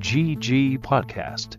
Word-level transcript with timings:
GG 0.00 0.80
Podcast. 0.80 1.56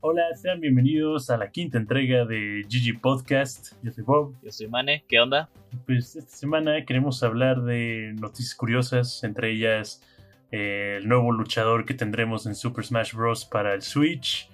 Hola, 0.00 0.22
sean 0.34 0.58
bienvenidos 0.58 1.28
a 1.28 1.36
la 1.36 1.50
quinta 1.50 1.76
entrega 1.76 2.24
de 2.24 2.62
GG 2.62 2.98
Podcast. 3.02 3.74
Yo 3.82 3.92
soy 3.92 4.04
Bob. 4.04 4.34
Yo 4.42 4.50
soy 4.50 4.68
Mane, 4.68 5.04
¿qué 5.06 5.20
onda? 5.20 5.50
Pues 5.84 6.16
esta 6.16 6.34
semana 6.34 6.82
queremos 6.86 7.22
hablar 7.22 7.62
de 7.62 8.14
noticias 8.18 8.54
curiosas, 8.54 9.22
entre 9.22 9.50
ellas 9.52 10.02
eh, 10.50 10.96
el 10.98 11.08
nuevo 11.08 11.30
luchador 11.30 11.84
que 11.84 11.92
tendremos 11.92 12.46
en 12.46 12.54
Super 12.54 12.82
Smash 12.82 13.12
Bros. 13.12 13.44
para 13.44 13.74
el 13.74 13.82
Switch. 13.82 14.50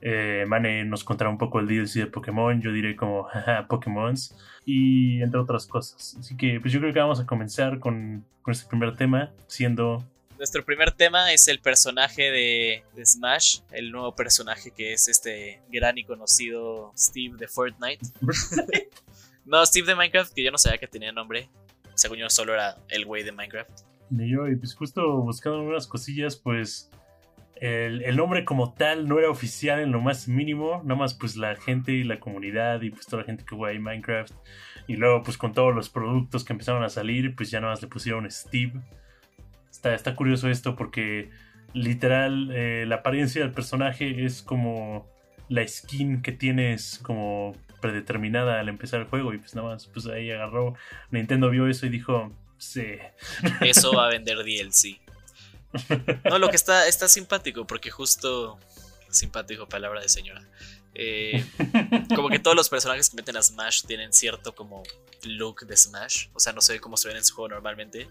Eh, 0.00 0.46
Mane 0.48 0.84
nos 0.84 1.04
contará 1.04 1.30
un 1.30 1.38
poco 1.38 1.60
el 1.60 1.68
DLC 1.68 2.00
de 2.00 2.06
Pokémon, 2.06 2.60
yo 2.60 2.72
diré 2.72 2.96
como 2.96 3.22
jaja, 3.32 3.68
Pokémons 3.68 4.36
y 4.64 5.22
entre 5.22 5.38
otras 5.38 5.68
cosas. 5.68 6.16
Así 6.18 6.36
que 6.36 6.60
pues 6.60 6.72
yo 6.72 6.80
creo 6.80 6.92
que 6.92 6.98
vamos 6.98 7.20
a 7.20 7.26
comenzar 7.26 7.78
con, 7.78 8.24
con 8.42 8.50
este 8.50 8.68
primer 8.68 8.96
tema, 8.96 9.30
siendo 9.46 10.04
Nuestro 10.38 10.64
primer 10.64 10.92
tema 10.92 11.32
es 11.32 11.48
el 11.48 11.58
personaje 11.58 12.30
de, 12.30 12.84
de 12.94 13.04
Smash, 13.04 13.58
el 13.72 13.90
nuevo 13.90 14.14
personaje 14.14 14.70
que 14.70 14.92
es 14.92 15.08
este 15.08 15.60
gran 15.68 15.98
y 15.98 16.04
conocido 16.04 16.92
Steve 16.96 17.36
de 17.36 17.48
Fortnite. 17.48 18.06
no, 19.44 19.66
Steve 19.66 19.88
de 19.88 19.96
Minecraft, 19.96 20.32
que 20.32 20.44
yo 20.44 20.52
no 20.52 20.58
sabía 20.58 20.78
que 20.78 20.86
tenía 20.86 21.10
nombre. 21.10 21.50
Según 21.94 22.18
yo, 22.18 22.30
solo 22.30 22.54
era 22.54 22.76
el 22.88 23.04
güey 23.04 23.24
de 23.24 23.32
Minecraft. 23.32 23.80
Y 24.12 24.30
yo, 24.30 24.46
y 24.46 24.54
pues 24.54 24.76
justo 24.76 25.20
buscando 25.22 25.60
unas 25.60 25.88
cosillas, 25.88 26.36
pues 26.36 26.88
el, 27.56 28.04
el 28.04 28.16
nombre 28.16 28.44
como 28.44 28.74
tal 28.74 29.08
no 29.08 29.18
era 29.18 29.30
oficial 29.30 29.80
en 29.80 29.90
lo 29.90 30.00
más 30.00 30.28
mínimo, 30.28 30.82
nada 30.84 31.00
más 31.00 31.14
pues 31.14 31.34
la 31.34 31.56
gente 31.56 31.90
y 31.90 32.04
la 32.04 32.20
comunidad 32.20 32.80
y 32.82 32.90
pues 32.90 33.06
toda 33.06 33.22
la 33.22 33.26
gente 33.26 33.44
que 33.44 33.56
juega 33.56 33.72
ahí 33.72 33.80
Minecraft. 33.80 34.32
Y 34.86 34.94
luego 34.94 35.24
pues 35.24 35.36
con 35.36 35.52
todos 35.52 35.74
los 35.74 35.88
productos 35.88 36.44
que 36.44 36.52
empezaron 36.52 36.84
a 36.84 36.88
salir, 36.90 37.34
pues 37.34 37.50
ya 37.50 37.60
nada 37.60 37.72
más 37.72 37.82
le 37.82 37.88
pusieron 37.88 38.30
Steve. 38.30 38.80
Está, 39.70 39.94
está 39.94 40.16
curioso 40.16 40.48
esto 40.48 40.76
porque 40.76 41.30
literal 41.72 42.50
eh, 42.52 42.84
la 42.86 42.96
apariencia 42.96 43.42
del 43.42 43.52
personaje 43.52 44.24
es 44.24 44.42
como 44.42 45.06
la 45.48 45.66
skin 45.66 46.22
que 46.22 46.32
tienes 46.32 46.98
como 47.02 47.54
predeterminada 47.80 48.58
al 48.58 48.68
empezar 48.68 49.00
el 49.00 49.06
juego 49.06 49.32
y 49.34 49.38
pues 49.38 49.54
nada 49.54 49.68
más 49.68 49.86
pues 49.86 50.06
ahí 50.06 50.30
agarró 50.30 50.74
Nintendo 51.10 51.48
vio 51.48 51.68
eso 51.68 51.86
y 51.86 51.90
dijo 51.90 52.32
sí 52.58 52.96
Eso 53.60 53.92
va 53.92 54.06
a 54.06 54.08
vender 54.08 54.38
DLC. 54.38 55.00
No, 56.24 56.38
lo 56.38 56.48
que 56.48 56.56
está, 56.56 56.86
está 56.88 57.08
simpático, 57.08 57.66
porque 57.66 57.90
justo. 57.90 58.58
Simpático, 59.10 59.66
palabra 59.68 60.02
de 60.02 60.08
señora. 60.08 60.46
Eh, 60.94 61.44
como 62.14 62.28
que 62.28 62.38
todos 62.38 62.56
los 62.56 62.68
personajes 62.68 63.08
que 63.08 63.16
meten 63.16 63.36
a 63.36 63.42
Smash 63.42 63.84
tienen 63.84 64.12
cierto 64.12 64.54
como 64.54 64.82
look 65.22 65.66
de 65.66 65.76
Smash. 65.76 66.28
O 66.34 66.40
sea, 66.40 66.52
no 66.52 66.60
sé 66.60 66.78
cómo 66.80 66.96
se 66.96 67.08
ven 67.08 67.16
en 67.16 67.24
su 67.24 67.34
juego 67.34 67.48
normalmente. 67.48 68.08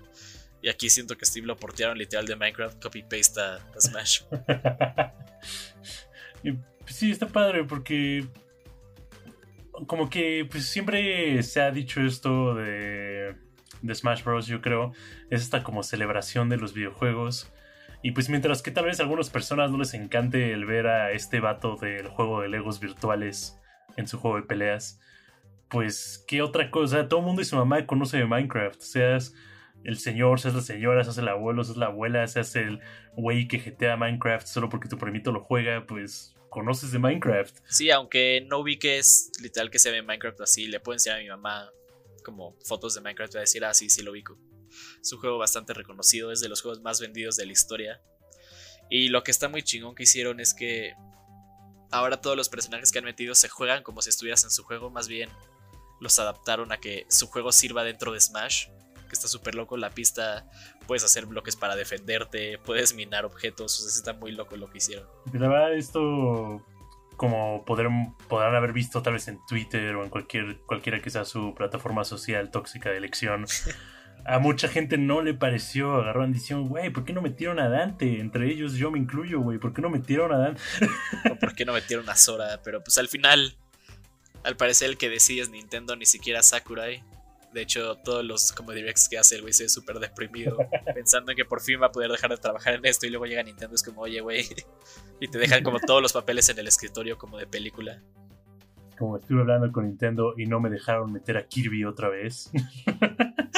Y 0.61 0.69
aquí 0.69 0.89
siento 0.89 1.17
que 1.17 1.25
Steve 1.25 1.47
lo 1.47 1.55
portearon 1.55 1.97
literal 1.97 2.25
de 2.25 2.35
Minecraft, 2.35 2.81
copy 2.81 3.03
paste 3.03 3.39
a, 3.41 3.59
Smash. 3.79 4.21
Pues, 6.87 6.95
sí, 6.99 7.11
está 7.11 7.27
padre 7.27 7.65
porque 7.65 8.25
como 9.87 10.09
que 10.09 10.47
pues 10.49 10.65
siempre 10.69 11.43
se 11.43 11.61
ha 11.61 11.69
dicho 11.69 11.99
esto 11.99 12.55
de, 12.55 13.35
de 13.81 13.95
Smash 13.95 14.23
Bros. 14.23 14.47
Yo 14.47 14.61
creo 14.61 14.93
es 15.29 15.41
esta 15.41 15.63
como 15.63 15.83
celebración 15.83 16.47
de 16.47 16.55
los 16.55 16.73
videojuegos. 16.73 17.51
Y 18.01 18.11
pues 18.11 18.29
mientras 18.29 18.61
que 18.61 18.71
tal 18.71 18.85
vez 18.85 18.99
a 18.99 19.03
algunas 19.03 19.29
personas 19.29 19.69
no 19.69 19.79
les 19.79 19.93
encante 19.93 20.53
el 20.53 20.65
ver 20.65 20.87
a 20.87 21.11
este 21.11 21.41
vato 21.41 21.75
del 21.75 22.07
juego 22.07 22.41
de 22.41 22.47
Legos 22.47 22.79
virtuales 22.79 23.59
en 23.97 24.07
su 24.07 24.17
juego 24.17 24.37
de 24.37 24.43
peleas, 24.43 24.99
pues 25.67 26.23
qué 26.27 26.41
otra 26.41 26.71
cosa, 26.71 27.09
todo 27.09 27.19
el 27.19 27.25
mundo 27.25 27.41
y 27.41 27.45
su 27.45 27.55
mamá 27.55 27.85
conoce 27.85 28.17
de 28.17 28.25
Minecraft, 28.25 28.79
seas 28.79 29.33
el 29.87 29.97
señor, 29.97 30.41
seas 30.41 30.53
la 30.53 30.61
señora, 30.61 31.01
seas 31.05 31.17
el 31.17 31.29
abuelo, 31.29 31.63
seas 31.63 31.77
la 31.77 31.85
abuela, 31.85 32.27
seas 32.27 32.53
el 32.57 32.81
güey 33.15 33.47
que 33.47 33.57
jetea 33.57 33.95
Minecraft 33.95 34.45
solo 34.45 34.67
porque 34.67 34.89
tu 34.89 34.97
primito 34.97 35.31
lo 35.31 35.41
juega, 35.45 35.87
pues 35.87 36.35
conoces 36.49 36.91
de 36.91 36.99
Minecraft. 36.99 37.57
Sí, 37.69 37.89
aunque 37.89 38.45
no 38.49 38.59
ubiques 38.59 39.31
literal 39.41 39.71
que 39.71 39.79
se 39.79 39.89
ve 39.89 40.01
Minecraft 40.01 40.41
así, 40.41 40.67
le 40.67 40.81
puedo 40.81 40.95
enseñar 40.95 41.19
a 41.19 41.21
mi 41.21 41.29
mamá 41.29 41.71
como 42.25 42.57
fotos 42.65 42.95
de 42.95 43.01
Minecraft 43.01 43.35
y 43.35 43.39
decir, 43.39 43.63
ah, 43.63 43.73
sí, 43.73 43.89
sí 43.89 44.03
lo 44.03 44.11
ubico. 44.11 44.37
Es 45.01 45.13
un 45.13 45.19
juego 45.19 45.37
bastante 45.37 45.73
reconocido, 45.73 46.33
es 46.33 46.41
de 46.41 46.49
los 46.49 46.61
juegos 46.61 46.81
más 46.81 46.99
vendidos 46.99 47.37
de 47.37 47.45
la 47.45 47.53
historia. 47.53 48.01
Y 48.89 49.07
lo 49.07 49.23
que 49.23 49.31
está 49.31 49.47
muy 49.47 49.63
chingón 49.63 49.95
que 49.95 50.03
hicieron 50.03 50.41
es 50.41 50.53
que 50.53 50.95
ahora 51.91 52.19
todos 52.19 52.35
los 52.35 52.49
personajes 52.49 52.91
que 52.91 52.99
han 52.99 53.05
metido 53.05 53.35
se 53.35 53.47
juegan 53.47 53.83
como 53.83 54.01
si 54.01 54.09
estuvieras 54.09 54.43
en 54.43 54.49
su 54.49 54.65
juego, 54.65 54.89
más 54.89 55.07
bien 55.07 55.29
los 56.01 56.19
adaptaron 56.19 56.73
a 56.73 56.77
que 56.77 57.05
su 57.07 57.27
juego 57.27 57.53
sirva 57.53 57.85
dentro 57.85 58.11
de 58.11 58.19
Smash, 58.19 58.67
que 59.07 59.13
está 59.13 59.27
súper 59.27 59.55
loco. 59.55 59.77
La 59.77 59.89
pista 59.89 60.49
puedes 60.85 61.03
hacer 61.03 61.25
bloques 61.25 61.55
para 61.55 61.75
defenderte, 61.75 62.59
puedes 62.59 62.93
minar 62.93 63.25
objetos, 63.25 63.79
o 63.79 63.89
sea, 63.89 63.97
está 63.97 64.13
muy 64.13 64.31
loco 64.31 64.55
lo 64.57 64.69
que 64.69 64.77
hicieron. 64.79 65.07
La 65.33 65.47
verdad, 65.47 65.73
esto, 65.73 66.63
como 67.15 67.65
poder, 67.65 67.87
podrán 68.27 68.55
haber 68.55 68.73
visto 68.73 69.01
tal 69.01 69.13
vez 69.13 69.27
en 69.27 69.39
Twitter 69.47 69.95
o 69.95 70.03
en 70.03 70.09
cualquier, 70.09 70.59
cualquiera 70.65 71.01
que 71.01 71.09
sea 71.09 71.25
su 71.25 71.53
plataforma 71.55 72.03
social 72.03 72.51
tóxica 72.51 72.89
de 72.89 72.97
elección, 72.97 73.45
a 74.25 74.39
mucha 74.39 74.67
gente 74.67 74.97
no 74.97 75.21
le 75.21 75.33
pareció. 75.33 75.95
Agarraron 75.95 76.33
diciendo, 76.33 76.67
güey, 76.67 76.89
¿por 76.89 77.05
qué 77.05 77.13
no 77.13 77.21
metieron 77.21 77.59
a 77.59 77.69
Dante? 77.69 78.19
Entre 78.19 78.51
ellos 78.51 78.73
yo 78.73 78.91
me 78.91 78.99
incluyo, 78.99 79.39
güey, 79.39 79.57
¿por 79.57 79.73
qué 79.73 79.81
no 79.81 79.89
metieron 79.89 80.31
a 80.33 80.37
Dante? 80.37 80.61
O 81.31 81.35
por 81.39 81.55
qué 81.55 81.65
no 81.65 81.73
metieron 81.73 82.07
a 82.09 82.15
Sora, 82.15 82.61
pero 82.63 82.83
pues 82.83 82.97
al 82.97 83.07
final, 83.07 83.55
al 84.43 84.57
parecer 84.57 84.89
el 84.89 84.97
que 84.97 85.09
decide 85.09 85.41
es 85.41 85.49
Nintendo, 85.49 85.95
ni 85.95 86.05
siquiera 86.05 86.43
Sakurai. 86.43 87.03
De 87.57 87.63
hecho, 87.63 87.95
todos 87.95 88.23
los 88.23 88.51
como 88.51 88.71
directs 88.71 89.09
que 89.09 89.17
hace 89.17 89.33
el 89.33 89.41
güey 89.41 89.51
se 89.51 89.63
ve 89.63 89.69
súper 89.69 89.97
deprimido, 89.97 90.59
pensando 90.93 91.31
en 91.31 91.35
que 91.35 91.43
por 91.43 91.59
fin 91.59 91.81
va 91.81 91.87
a 91.87 91.91
poder 91.91 92.11
dejar 92.11 92.29
de 92.29 92.37
trabajar 92.37 92.75
en 92.75 92.85
esto 92.85 93.07
y 93.07 93.09
luego 93.09 93.25
llega 93.25 93.41
Nintendo 93.41 93.73
es 93.73 93.81
como, 93.81 94.01
oye, 94.01 94.21
güey, 94.21 94.45
y 95.19 95.27
te 95.27 95.39
dejan 95.39 95.63
como 95.63 95.79
todos 95.79 95.99
los 95.99 96.13
papeles 96.13 96.47
en 96.49 96.59
el 96.59 96.67
escritorio 96.67 97.17
como 97.17 97.39
de 97.39 97.47
película. 97.47 97.99
Como 98.95 99.17
estuve 99.17 99.41
hablando 99.41 99.71
con 99.71 99.87
Nintendo 99.87 100.35
y 100.37 100.45
no 100.45 100.59
me 100.59 100.69
dejaron 100.69 101.11
meter 101.11 101.35
a 101.35 101.47
Kirby 101.47 101.83
otra 101.85 102.09
vez. 102.09 102.51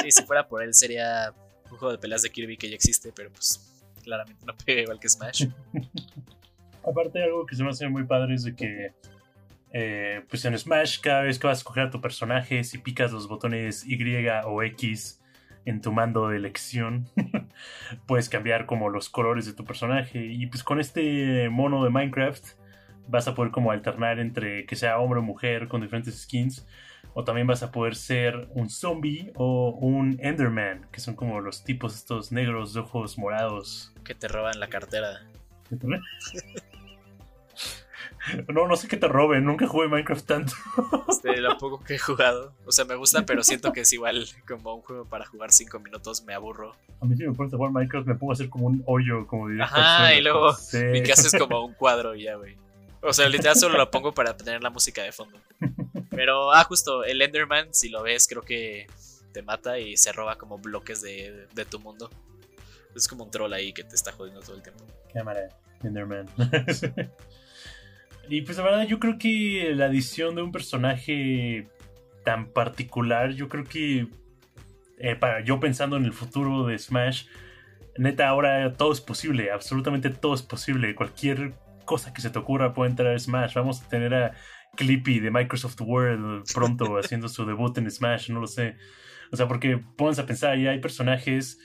Sí, 0.02 0.10
si 0.10 0.22
fuera 0.22 0.48
por 0.48 0.62
él 0.62 0.72
sería 0.72 1.34
un 1.70 1.76
juego 1.76 1.92
de 1.92 1.98
peleas 1.98 2.22
de 2.22 2.30
Kirby 2.30 2.56
que 2.56 2.70
ya 2.70 2.76
existe, 2.76 3.12
pero 3.14 3.30
pues 3.30 3.84
claramente 4.02 4.46
no 4.46 4.54
pega 4.64 4.80
igual 4.80 4.98
que 4.98 5.10
Smash. 5.10 5.46
Aparte, 6.88 7.22
algo 7.22 7.44
que 7.44 7.54
se 7.54 7.62
me 7.62 7.68
hace 7.68 7.86
muy 7.86 8.04
padre 8.04 8.34
es 8.34 8.44
de 8.44 8.56
que, 8.56 8.94
eh, 9.72 10.24
pues 10.28 10.44
en 10.44 10.58
Smash, 10.58 11.00
cada 11.00 11.22
vez 11.22 11.38
que 11.38 11.46
vas 11.46 11.58
a 11.58 11.60
escoger 11.60 11.84
a 11.84 11.90
tu 11.90 12.00
personaje, 12.00 12.64
si 12.64 12.78
picas 12.78 13.12
los 13.12 13.28
botones 13.28 13.86
Y 13.86 13.98
o 14.44 14.62
X 14.62 15.20
en 15.64 15.80
tu 15.80 15.92
mando 15.92 16.28
de 16.28 16.36
elección, 16.36 17.08
puedes 18.06 18.28
cambiar 18.28 18.66
como 18.66 18.88
los 18.88 19.08
colores 19.08 19.46
de 19.46 19.52
tu 19.52 19.64
personaje. 19.64 20.26
Y 20.26 20.46
pues 20.46 20.64
con 20.64 20.80
este 20.80 21.48
mono 21.50 21.84
de 21.84 21.90
Minecraft, 21.90 22.44
vas 23.08 23.28
a 23.28 23.34
poder 23.34 23.52
como 23.52 23.70
alternar 23.70 24.18
entre 24.18 24.66
que 24.66 24.76
sea 24.76 24.98
hombre 24.98 25.20
o 25.20 25.22
mujer 25.22 25.68
con 25.68 25.80
diferentes 25.80 26.20
skins. 26.20 26.66
O 27.12 27.24
también 27.24 27.46
vas 27.46 27.64
a 27.64 27.72
poder 27.72 27.96
ser 27.96 28.48
un 28.54 28.70
zombie 28.70 29.32
o 29.34 29.70
un 29.80 30.18
Enderman, 30.20 30.86
que 30.92 31.00
son 31.00 31.16
como 31.16 31.40
los 31.40 31.64
tipos 31.64 31.96
estos 31.96 32.30
negros 32.30 32.72
de 32.72 32.80
ojos 32.80 33.18
morados. 33.18 33.92
Que 34.04 34.14
te 34.14 34.28
roban 34.28 34.60
la 34.60 34.68
cartera. 34.68 35.26
No, 38.48 38.66
no 38.66 38.76
sé 38.76 38.88
qué 38.88 38.96
te 38.96 39.08
roben, 39.08 39.44
nunca 39.44 39.66
jugué 39.66 39.88
Minecraft 39.88 40.26
tanto. 40.26 40.52
De 41.22 41.40
lo 41.40 41.56
poco 41.58 41.82
que 41.82 41.94
he 41.94 41.98
jugado. 41.98 42.52
O 42.66 42.72
sea, 42.72 42.84
me 42.84 42.94
gusta, 42.94 43.24
pero 43.24 43.42
siento 43.42 43.72
que 43.72 43.80
es 43.80 43.92
igual 43.92 44.26
como 44.46 44.74
un 44.74 44.82
juego 44.82 45.04
para 45.06 45.26
jugar 45.26 45.52
5 45.52 45.78
minutos, 45.80 46.22
me 46.24 46.34
aburro. 46.34 46.74
A 47.00 47.06
mí 47.06 47.16
si 47.16 47.26
me 47.26 47.34
pones 47.34 47.52
a 47.54 47.56
jugar 47.56 47.72
Minecraft 47.72 48.06
me 48.06 48.14
pongo 48.14 48.32
a 48.32 48.34
hacer 48.34 48.50
como 48.50 48.66
un 48.66 48.82
hoyo, 48.86 49.26
como 49.26 49.46
al 49.46 49.60
Ajá, 49.60 50.14
y 50.14 50.20
luego 50.20 50.52
sí. 50.52 50.78
mi 50.84 51.02
casa 51.02 51.28
es 51.28 51.36
como 51.38 51.64
un 51.64 51.74
cuadro 51.74 52.14
ya, 52.14 52.36
güey. 52.36 52.56
O 53.02 53.12
sea, 53.12 53.28
literal 53.28 53.56
solo 53.56 53.78
lo 53.78 53.90
pongo 53.90 54.12
para 54.12 54.36
tener 54.36 54.62
la 54.62 54.68
música 54.70 55.02
de 55.02 55.12
fondo. 55.12 55.38
Pero, 56.10 56.52
ah, 56.52 56.64
justo, 56.64 57.04
el 57.04 57.22
Enderman, 57.22 57.72
si 57.72 57.88
lo 57.88 58.02
ves, 58.02 58.26
creo 58.28 58.42
que 58.42 58.86
te 59.32 59.42
mata 59.42 59.78
y 59.78 59.96
se 59.96 60.12
roba 60.12 60.36
como 60.36 60.58
bloques 60.58 61.00
de, 61.00 61.46
de 61.54 61.64
tu 61.64 61.80
mundo. 61.80 62.10
Es 62.94 63.08
como 63.08 63.24
un 63.24 63.30
troll 63.30 63.52
ahí 63.54 63.72
que 63.72 63.84
te 63.84 63.94
está 63.94 64.12
jodiendo 64.12 64.40
todo 64.40 64.56
el 64.56 64.62
tiempo. 64.62 64.84
Cámara, 65.14 65.48
Enderman. 65.82 66.28
y 68.30 68.42
pues 68.42 68.56
la 68.58 68.64
verdad 68.64 68.86
yo 68.86 68.98
creo 68.98 69.18
que 69.18 69.72
la 69.74 69.86
adición 69.86 70.36
de 70.36 70.42
un 70.42 70.52
personaje 70.52 71.68
tan 72.24 72.46
particular, 72.52 73.32
yo 73.32 73.48
creo 73.48 73.64
que 73.64 74.06
eh, 74.98 75.16
para 75.16 75.44
yo 75.44 75.58
pensando 75.58 75.96
en 75.96 76.04
el 76.04 76.12
futuro 76.12 76.64
de 76.66 76.78
Smash, 76.78 77.26
neta 77.98 78.28
ahora 78.28 78.74
todo 78.74 78.92
es 78.92 79.00
posible, 79.00 79.50
absolutamente 79.50 80.10
todo 80.10 80.34
es 80.34 80.42
posible, 80.42 80.94
cualquier 80.94 81.54
cosa 81.84 82.12
que 82.12 82.20
se 82.20 82.30
te 82.30 82.38
ocurra 82.38 82.72
puede 82.72 82.90
entrar 82.90 83.14
a 83.14 83.18
Smash, 83.18 83.54
vamos 83.54 83.82
a 83.82 83.88
tener 83.88 84.14
a 84.14 84.32
Clippy 84.76 85.18
de 85.18 85.32
Microsoft 85.32 85.80
World 85.80 86.44
pronto 86.54 86.96
haciendo 86.98 87.28
su 87.28 87.44
debut 87.44 87.76
en 87.78 87.90
Smash, 87.90 88.30
no 88.30 88.40
lo 88.40 88.46
sé. 88.46 88.76
O 89.32 89.36
sea, 89.36 89.48
porque 89.48 89.82
pónganse 89.96 90.20
a 90.20 90.26
pensar, 90.26 90.58
ya 90.58 90.70
hay 90.70 90.80
personajes 90.80 91.58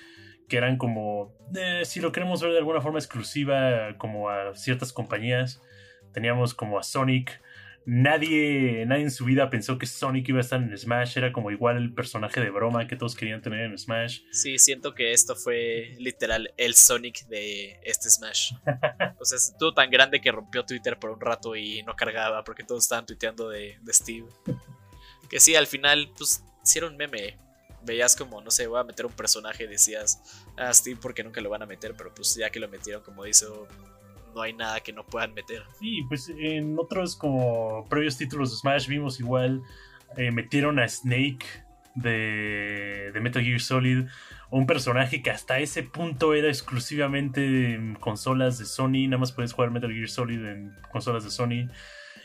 que 0.47 0.57
eran 0.57 0.77
como, 0.77 1.33
eh, 1.55 1.81
si 1.85 1.99
lo 1.99 2.11
queremos 2.11 2.41
ver 2.41 2.51
de 2.51 2.59
alguna 2.59 2.81
forma 2.81 2.99
exclusiva, 2.99 3.97
como 3.97 4.29
a 4.29 4.55
ciertas 4.55 4.93
compañías. 4.93 5.61
Teníamos 6.13 6.53
como 6.53 6.79
a 6.79 6.83
Sonic, 6.83 7.41
nadie, 7.85 8.85
nadie 8.85 9.03
en 9.03 9.11
su 9.11 9.25
vida 9.25 9.49
pensó 9.49 9.77
que 9.77 9.85
Sonic 9.85 10.29
iba 10.29 10.39
a 10.39 10.41
estar 10.41 10.61
en 10.61 10.75
Smash. 10.77 11.17
Era 11.17 11.31
como 11.31 11.51
igual 11.51 11.77
el 11.77 11.93
personaje 11.93 12.41
de 12.41 12.49
broma 12.49 12.87
que 12.87 12.95
todos 12.95 13.15
querían 13.15 13.41
tener 13.41 13.61
en 13.61 13.77
Smash. 13.77 14.21
Sí, 14.31 14.57
siento 14.57 14.93
que 14.93 15.11
esto 15.11 15.35
fue 15.35 15.95
literal 15.99 16.53
el 16.57 16.75
Sonic 16.75 17.25
de 17.27 17.79
este 17.83 18.09
Smash. 18.09 18.53
o 19.19 19.25
sea, 19.25 19.37
estuvo 19.37 19.73
tan 19.73 19.89
grande 19.89 20.21
que 20.21 20.31
rompió 20.31 20.65
Twitter 20.65 20.97
por 20.99 21.11
un 21.11 21.21
rato 21.21 21.55
y 21.55 21.83
no 21.83 21.95
cargaba 21.95 22.43
porque 22.43 22.63
todos 22.63 22.83
estaban 22.83 23.05
tuiteando 23.05 23.49
de, 23.49 23.77
de 23.81 23.93
Steve. 23.93 24.27
Que 25.27 25.39
sí, 25.39 25.55
al 25.55 25.65
final, 25.65 26.11
pues, 26.15 26.43
un 26.83 26.97
meme. 26.97 27.39
Veías 27.83 28.15
como, 28.15 28.41
no 28.41 28.51
sé, 28.51 28.67
voy 28.67 28.79
a 28.79 28.83
meter 28.83 29.05
un 29.05 29.11
personaje 29.11 29.63
y 29.63 29.67
decías, 29.67 30.21
ah, 30.57 30.71
Steve, 30.73 30.99
porque 31.01 31.23
nunca 31.23 31.41
lo 31.41 31.49
van 31.49 31.61
a 31.61 31.65
meter, 31.65 31.95
pero 31.95 32.13
pues 32.13 32.35
ya 32.35 32.49
que 32.49 32.59
lo 32.59 32.67
metieron, 32.67 33.03
como 33.03 33.25
hizo 33.25 33.67
no 34.35 34.41
hay 34.41 34.53
nada 34.53 34.81
que 34.81 34.93
no 34.93 35.05
puedan 35.05 35.33
meter. 35.33 35.63
Sí, 35.79 36.03
pues 36.07 36.29
en 36.29 36.77
otros 36.77 37.15
como 37.15 37.85
previos 37.89 38.17
títulos 38.17 38.51
de 38.51 38.57
Smash 38.57 38.87
vimos 38.87 39.19
igual, 39.19 39.63
eh, 40.17 40.31
metieron 40.31 40.77
a 40.77 40.87
Snake 40.87 41.45
de, 41.95 43.11
de 43.13 43.19
Metal 43.21 43.41
Gear 43.41 43.61
Solid, 43.61 44.05
un 44.51 44.67
personaje 44.67 45.23
que 45.23 45.31
hasta 45.31 45.59
ese 45.59 45.83
punto 45.83 46.33
era 46.33 46.49
exclusivamente 46.49 47.73
en 47.73 47.95
consolas 47.95 48.59
de 48.59 48.65
Sony, 48.65 49.07
nada 49.07 49.19
más 49.19 49.31
puedes 49.31 49.53
jugar 49.53 49.71
Metal 49.71 49.91
Gear 49.91 50.09
Solid 50.09 50.45
en 50.45 50.75
consolas 50.91 51.23
de 51.23 51.31
Sony. 51.31 51.69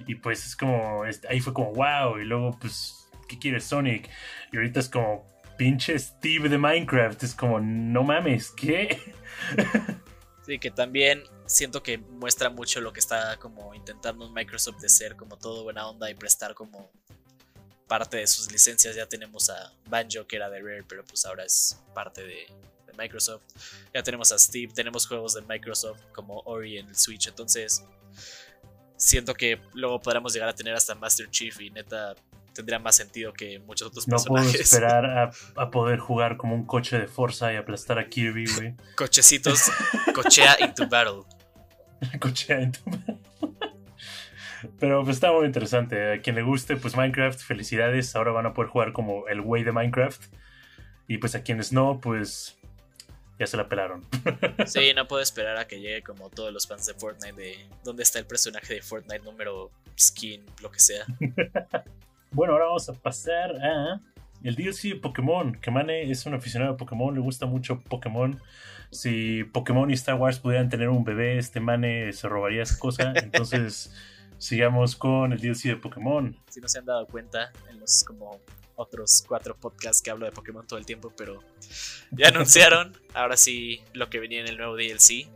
Y 0.07 0.17
pues 0.17 0.47
es 0.47 0.57
como, 0.57 1.05
ahí 1.29 1.41
fue 1.41 1.53
como, 1.53 1.73
wow, 1.73 2.19
y 2.19 2.25
luego 2.25 2.59
pues, 2.59 3.11
¿qué 3.29 3.39
quiere 3.39 3.61
Sonic? 3.61 4.09
Y 4.51 4.57
ahorita 4.57 4.81
es 4.81 4.89
como, 4.89 5.31
pinche 5.59 5.99
Steve 5.99 6.49
de 6.49 6.57
Minecraft, 6.57 7.23
es 7.23 7.35
como, 7.35 7.61
no 7.61 8.03
mames, 8.03 8.51
¿qué? 8.51 8.99
Sí, 10.47 10.59
que 10.59 10.71
también 10.71 11.23
siento 11.51 11.83
que 11.83 11.99
muestra 11.99 12.49
mucho 12.49 12.81
lo 12.81 12.93
que 12.93 13.01
está 13.01 13.37
como 13.39 13.75
intentando 13.75 14.31
Microsoft 14.31 14.81
de 14.81 14.89
ser 14.89 15.17
como 15.17 15.37
todo 15.37 15.65
buena 15.65 15.89
onda 15.89 16.09
y 16.09 16.15
prestar 16.15 16.55
como 16.55 16.93
parte 17.89 18.19
de 18.19 18.27
sus 18.29 18.53
licencias. 18.53 18.95
Ya 18.95 19.07
tenemos 19.07 19.51
a 19.51 19.73
Banjo 19.89 20.27
que 20.29 20.37
era 20.37 20.49
de 20.49 20.61
Rare, 20.61 20.85
pero 20.89 21.05
pues 21.05 21.27
ahora 21.27 21.45
es 21.45 21.77
parte 21.93 22.23
de, 22.23 22.47
Microsoft. 22.99 23.43
Ya 23.95 24.03
tenemos 24.03 24.31
a 24.31 24.39
Steve, 24.39 24.73
tenemos 24.75 25.07
juegos 25.07 25.33
de 25.33 25.41
Microsoft 25.43 26.01
como 26.13 26.41
Ori 26.41 26.77
en 26.77 26.89
el 26.89 26.95
Switch. 26.97 27.29
Entonces 27.29 27.83
siento 28.97 29.33
que 29.33 29.59
luego 29.73 30.01
podremos 30.01 30.35
llegar 30.35 30.51
a 30.51 30.55
tener 30.55 30.75
hasta 30.75 30.95
Master 30.95 31.31
Chief 31.31 31.59
y 31.63 31.71
neta 31.71 32.15
tendría 32.53 32.79
más 32.79 32.97
sentido 32.97 33.33
que 33.33 33.59
muchos 33.61 33.89
otros 33.89 34.07
no 34.07 34.17
personajes. 34.17 34.53
puedo 34.53 34.63
esperar 34.63 35.33
a, 35.57 35.71
poder 35.71 35.99
jugar 35.99 36.37
como 36.37 36.55
un 36.55 36.67
coche 36.67 36.99
de 36.99 37.07
fuerza 37.07 37.51
y 37.53 37.57
aplastar 37.57 37.99
a 37.99 38.09
Kirby, 38.09 38.45
güey. 38.55 38.75
Cochecitos, 38.97 39.71
cochea 40.15 40.57
into 40.61 40.87
battle. 40.87 41.25
Cochea 42.21 42.61
into 42.61 42.81
battle. 42.85 43.19
Pero 44.79 45.03
pues 45.05 45.17
está 45.17 45.33
muy 45.33 45.47
interesante. 45.47 46.13
A 46.13 46.21
quien 46.21 46.37
le 46.37 46.43
guste, 46.43 46.77
pues 46.77 46.97
Minecraft, 46.97 47.41
felicidades. 47.41 48.15
Ahora 48.15 48.33
van 48.33 48.47
a 48.47 48.55
poder 48.55 48.71
jugar 48.71 48.93
como 48.93 49.27
el 49.29 49.41
güey 49.41 49.65
de 49.65 49.73
Minecraft. 49.73 50.23
Y 51.09 51.19
pues 51.19 51.35
a 51.35 51.43
quienes 51.43 51.73
no, 51.73 52.01
pues 52.01 52.59
ya 53.39 53.47
se 53.47 53.57
la 53.57 53.69
pelaron. 53.69 54.05
Sí, 54.67 54.93
no 54.95 55.09
puedo 55.09 55.23
esperar 55.23 55.57
a 55.57 55.67
que 55.67 55.81
llegue 55.81 56.03
como 56.03 56.29
todos 56.29 56.53
los 56.53 56.69
fans 56.69 56.87
de 56.87 56.95
Fortnite 56.95 57.33
de 57.33 57.57
dónde 57.83 58.03
está 58.03 58.19
el 58.19 58.27
personaje 58.27 58.75
de 58.75 58.83
Fortnite 58.83 59.25
número 59.25 59.71
skin, 59.99 60.45
lo 60.63 60.71
que 60.71 60.81
sea. 60.81 61.07
Bueno, 62.33 62.53
ahora 62.53 62.67
vamos 62.67 62.89
a 62.89 62.93
pasar 62.93 63.57
a 63.57 64.01
el 64.43 64.55
DLC 64.55 64.83
de 64.89 64.97
Pokémon. 64.97 65.55
Que 65.61 65.71
Mane 65.71 66.11
es 66.11 66.27
un 66.27 66.35
aficionado 66.35 66.75
a 66.75 66.77
Pokémon, 66.77 67.15
le 67.15 67.21
gusta 67.21 67.47
mucho 67.47 67.81
Pokémon. 67.81 68.41
Si 68.91 69.45
Pokémon 69.45 69.91
y 69.91 69.95
Star 69.95 70.17
Wars 70.17 70.39
pudieran 70.39 70.69
tener 70.69 70.89
un 70.89 71.05
bebé, 71.05 71.39
este 71.39 71.61
Mane 71.61 72.13
se 72.13 72.29
robaría 72.29 72.63
esa 72.63 72.79
cosa. 72.79 73.13
Entonces, 73.17 73.93
sigamos 74.39 74.97
con 74.97 75.33
el 75.33 75.41
DLC 75.41 75.65
de 75.65 75.77
Pokémon. 75.77 76.37
Si 76.49 76.61
no 76.61 76.69
se 76.69 76.79
han 76.79 76.87
dado 76.87 77.07
cuenta 77.07 77.53
en 77.69 77.79
los 77.81 78.05
como 78.05 78.41
otros 78.77 79.25
cuatro 79.29 79.55
podcasts 79.57 80.01
que 80.01 80.11
hablo 80.11 80.25
de 80.25 80.33
Pokémon 80.33 80.67
todo 80.67 80.79
el 80.79 80.87
tiempo, 80.87 81.13
pero 81.17 81.43
ya 82.11 82.29
anunciaron 82.35 82.97
ahora 83.13 83.37
sí 83.37 83.83
lo 83.93 84.09
que 84.09 84.19
venía 84.19 84.41
en 84.41 84.49
el 84.49 84.57
nuevo 84.57 84.77
DLC. 84.77 85.29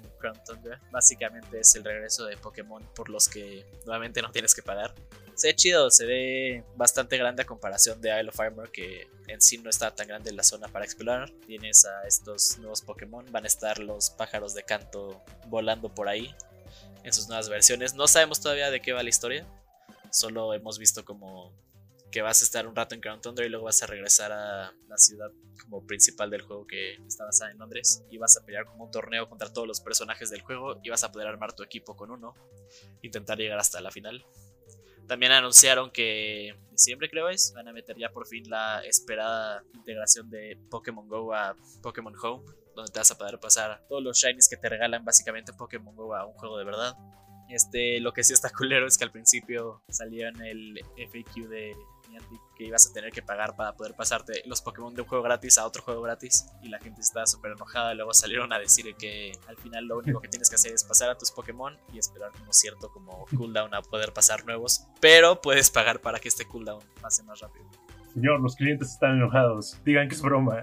Básicamente 0.91 1.61
es 1.61 1.75
el 1.75 1.85
regreso 1.85 2.25
de 2.25 2.39
Pokémon 2.39 2.83
por 2.95 3.11
los 3.11 3.29
que 3.29 3.67
nuevamente 3.85 4.23
no 4.23 4.31
tienes 4.31 4.55
que 4.55 4.63
pagar 4.63 4.95
se 5.35 5.49
ve 5.49 5.57
chido, 5.57 5.91
se 5.91 6.07
ve 6.07 6.65
bastante 6.77 7.17
grande 7.17 7.43
a 7.43 7.47
comparación 7.47 8.01
de 8.01 8.11
Isle 8.19 8.29
of 8.29 8.41
Armor, 8.41 8.71
que 8.71 9.09
en 9.27 9.41
sí 9.41 9.59
no 9.59 9.71
está 9.71 9.95
tan 9.95 10.07
grande 10.07 10.33
la 10.33 10.43
zona 10.43 10.69
para 10.69 10.85
explorar. 10.85 11.31
Tienes 11.47 11.85
a 11.85 12.07
estos 12.07 12.59
nuevos 12.59 12.83
Pokémon, 12.83 13.25
van 13.31 13.45
a 13.45 13.47
estar 13.47 13.79
los 13.79 14.11
pájaros 14.11 14.55
de 14.55 14.63
canto 14.63 15.23
volando 15.47 15.95
por 15.95 16.09
ahí 16.09 16.35
en 17.03 17.13
sus 17.13 17.29
nuevas 17.29 17.49
versiones. 17.49 17.95
No 17.95 18.07
sabemos 18.07 18.41
todavía 18.41 18.71
de 18.71 18.81
qué 18.81 18.93
va 18.93 19.03
la 19.03 19.09
historia, 19.09 19.47
solo 20.11 20.55
hemos 20.55 20.79
visto 20.79 21.05
como 21.05 21.53
que 22.15 22.23
vas 22.23 22.43
a 22.43 22.45
estar 22.45 22.69
un 22.69 22.77
rato 22.77 22.95
en 22.95 23.01
Crown 23.01 23.21
Thunder 23.21 23.45
y 23.45 23.49
luego 23.49 23.65
vas 23.65 23.83
a 23.83 23.87
regresar 23.87 24.31
a 24.31 24.73
la 24.89 24.99
ciudad 24.99 25.33
como 25.61 25.85
principal 25.85 26.31
del 26.31 26.43
juego 26.43 26.65
que 26.65 26.95
está 27.09 27.25
basada 27.25 27.51
en 27.51 27.59
Londres 27.59 28.05
y 28.09 28.19
vas 28.19 28.37
a 28.37 28.45
pelear 28.47 28.67
como 28.67 28.85
un 28.85 28.93
torneo 28.93 29.29
contra 29.29 29.53
todos 29.53 29.67
los 29.67 29.81
personajes 29.81 30.31
del 30.31 30.41
juego 30.41 30.79
y 30.85 30.91
vas 30.91 31.03
a 31.03 31.11
poder 31.11 31.27
armar 31.27 31.55
tu 31.55 31.65
equipo 31.65 31.97
con 31.97 32.13
uno, 32.13 32.37
intentar 33.03 33.37
llegar 33.37 33.59
hasta 33.59 33.81
la 33.81 33.91
final. 33.91 34.25
También 35.07 35.33
anunciaron 35.33 35.91
que 35.91 36.49
en 36.49 36.71
diciembre 36.71 37.11
creo 37.11 37.29
es, 37.29 37.53
van 37.55 37.69
a 37.69 37.73
meter 37.73 37.97
ya 37.99 38.09
por 38.09 38.27
fin 38.27 38.49
la 38.49 38.83
esperada 38.85 39.63
integración 39.75 40.31
de 40.31 40.59
Pokémon 40.71 41.07
Go 41.09 41.35
a 41.35 41.55
Pokémon 41.83 42.15
Home, 42.23 42.45
donde 42.75 42.91
te 42.91 42.99
vas 42.99 43.11
a 43.11 43.19
poder 43.19 43.39
pasar 43.39 43.85
todos 43.89 44.03
los 44.03 44.17
shinies 44.19 44.49
que 44.49 44.57
te 44.57 44.69
regalan 44.69 45.05
básicamente 45.05 45.53
Pokémon 45.53 45.95
Go 45.95 46.15
a 46.15 46.27
un 46.27 46.35
juego 46.35 46.59
de 46.59 46.65
verdad. 46.65 46.95
Este, 47.49 48.01
lo 48.01 48.13
que 48.13 48.25
sí 48.25 48.33
está 48.33 48.51
culero 48.57 48.87
es 48.87 48.97
que 48.97 49.05
al 49.05 49.13
principio 49.13 49.83
salió 49.89 50.29
en 50.29 50.41
el 50.43 50.81
FAQ 50.97 51.49
de 51.49 51.75
que 52.57 52.65
ibas 52.65 52.89
a 52.89 52.93
tener 52.93 53.11
que 53.13 53.23
pagar 53.23 53.57
para 53.57 53.75
poder 53.75 53.95
pasarte 53.95 54.43
los 54.47 54.63
Pokémon 54.63 54.95
de 54.95 55.03
un 55.03 55.09
juego 55.09 55.25
gratis 55.25 55.59
a 55.59 55.67
otro 55.67 55.83
juego 55.83 56.03
gratis 56.03 56.47
y 56.63 56.69
la 56.69 56.79
gente 56.79 57.01
estaba 57.01 57.27
súper 57.27 57.53
enojada. 57.53 57.95
Luego 57.95 58.15
salieron 58.15 58.53
a 58.53 58.59
decir 58.59 58.95
que 58.97 59.33
al 59.49 59.57
final 59.57 59.87
lo 59.87 59.99
único 59.99 60.21
que 60.21 60.29
tienes 60.29 60.49
que 60.49 60.57
hacer 60.57 60.73
es 60.73 60.85
pasar 60.85 61.11
a 61.11 61.19
tus 61.19 61.31
Pokémon 61.31 61.77
y 61.93 61.99
esperar 61.99 62.33
como 62.33 62.53
cierto 62.53 62.91
como 62.93 63.27
cooldown 63.37 63.75
a 63.75 63.83
poder 63.83 64.13
pasar 64.13 64.45
nuevos, 64.45 64.87
pero 65.01 65.41
puedes 65.41 65.71
pagar 65.71 66.01
para 66.01 66.19
que 66.19 66.29
este 66.29 66.47
cooldown 66.47 66.83
pase 67.01 67.23
más 67.23 67.41
rápido. 67.41 67.67
Señor, 68.13 68.41
los 68.41 68.55
clientes 68.55 68.93
están 68.93 69.17
enojados. 69.17 69.77
Digan 69.85 70.09
que 70.09 70.15
es 70.15 70.23
broma. 70.23 70.63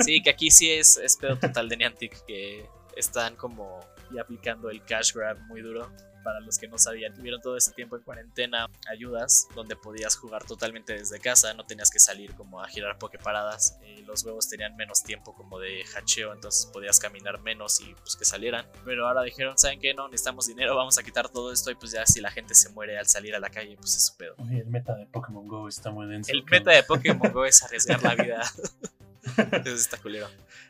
Sí, 0.00 0.22
que 0.22 0.30
aquí 0.30 0.50
sí 0.50 0.70
es, 0.70 0.98
es 0.98 1.16
pedo 1.16 1.38
total 1.38 1.68
de 1.68 1.76
Niantic, 1.76 2.26
que 2.26 2.68
están 2.96 3.36
como 3.36 3.80
y 4.12 4.18
aplicando 4.18 4.68
el 4.68 4.84
cash 4.84 5.14
grab 5.14 5.38
muy 5.46 5.62
duro 5.62 5.88
para 6.24 6.40
los 6.40 6.58
que 6.58 6.66
no 6.66 6.78
sabían, 6.78 7.14
tuvieron 7.14 7.40
todo 7.40 7.56
este 7.56 7.72
tiempo 7.72 7.96
en 7.96 8.02
cuarentena 8.02 8.68
ayudas 8.90 9.46
donde 9.54 9.76
podías 9.76 10.16
jugar 10.16 10.44
totalmente 10.44 10.94
desde 10.94 11.20
casa, 11.20 11.54
no 11.54 11.64
tenías 11.64 11.90
que 11.90 11.98
salir 11.98 12.34
como 12.34 12.60
a 12.60 12.68
girar 12.68 12.98
pokeparadas, 12.98 13.78
y 13.86 14.02
los 14.02 14.24
huevos 14.24 14.48
tenían 14.48 14.74
menos 14.74 15.02
tiempo 15.04 15.34
como 15.34 15.60
de 15.60 15.84
hacheo, 15.94 16.32
entonces 16.32 16.66
podías 16.72 16.98
caminar 16.98 17.40
menos 17.40 17.80
y 17.80 17.94
pues 17.94 18.16
que 18.16 18.24
salieran. 18.24 18.66
Pero 18.84 19.06
ahora 19.06 19.22
dijeron, 19.22 19.56
¿saben 19.58 19.78
qué? 19.80 19.94
No, 19.94 20.08
necesitamos 20.08 20.46
dinero, 20.46 20.74
vamos 20.74 20.98
a 20.98 21.02
quitar 21.02 21.28
todo 21.28 21.52
esto 21.52 21.70
y 21.70 21.74
pues 21.74 21.92
ya 21.92 22.06
si 22.06 22.20
la 22.20 22.30
gente 22.30 22.54
se 22.54 22.70
muere 22.70 22.98
al 22.98 23.06
salir 23.06 23.34
a 23.34 23.38
la 23.38 23.50
calle, 23.50 23.76
pues 23.76 23.94
es 23.94 24.06
su 24.06 24.16
pedo. 24.16 24.34
Oye, 24.38 24.60
el 24.60 24.66
meta 24.66 24.94
de 24.94 25.06
Pokémon 25.06 25.46
Go 25.46 25.68
está 25.68 25.90
muy 25.90 26.06
denso. 26.06 26.32
El 26.32 26.42
meta 26.44 26.70
de 26.72 26.82
Pokémon 26.82 27.30
Go 27.32 27.44
es 27.44 27.62
arriesgar 27.62 28.02
la 28.02 28.14
vida. 28.14 28.42
Eso 29.64 29.74
está 29.74 29.98
culero. 29.98 30.28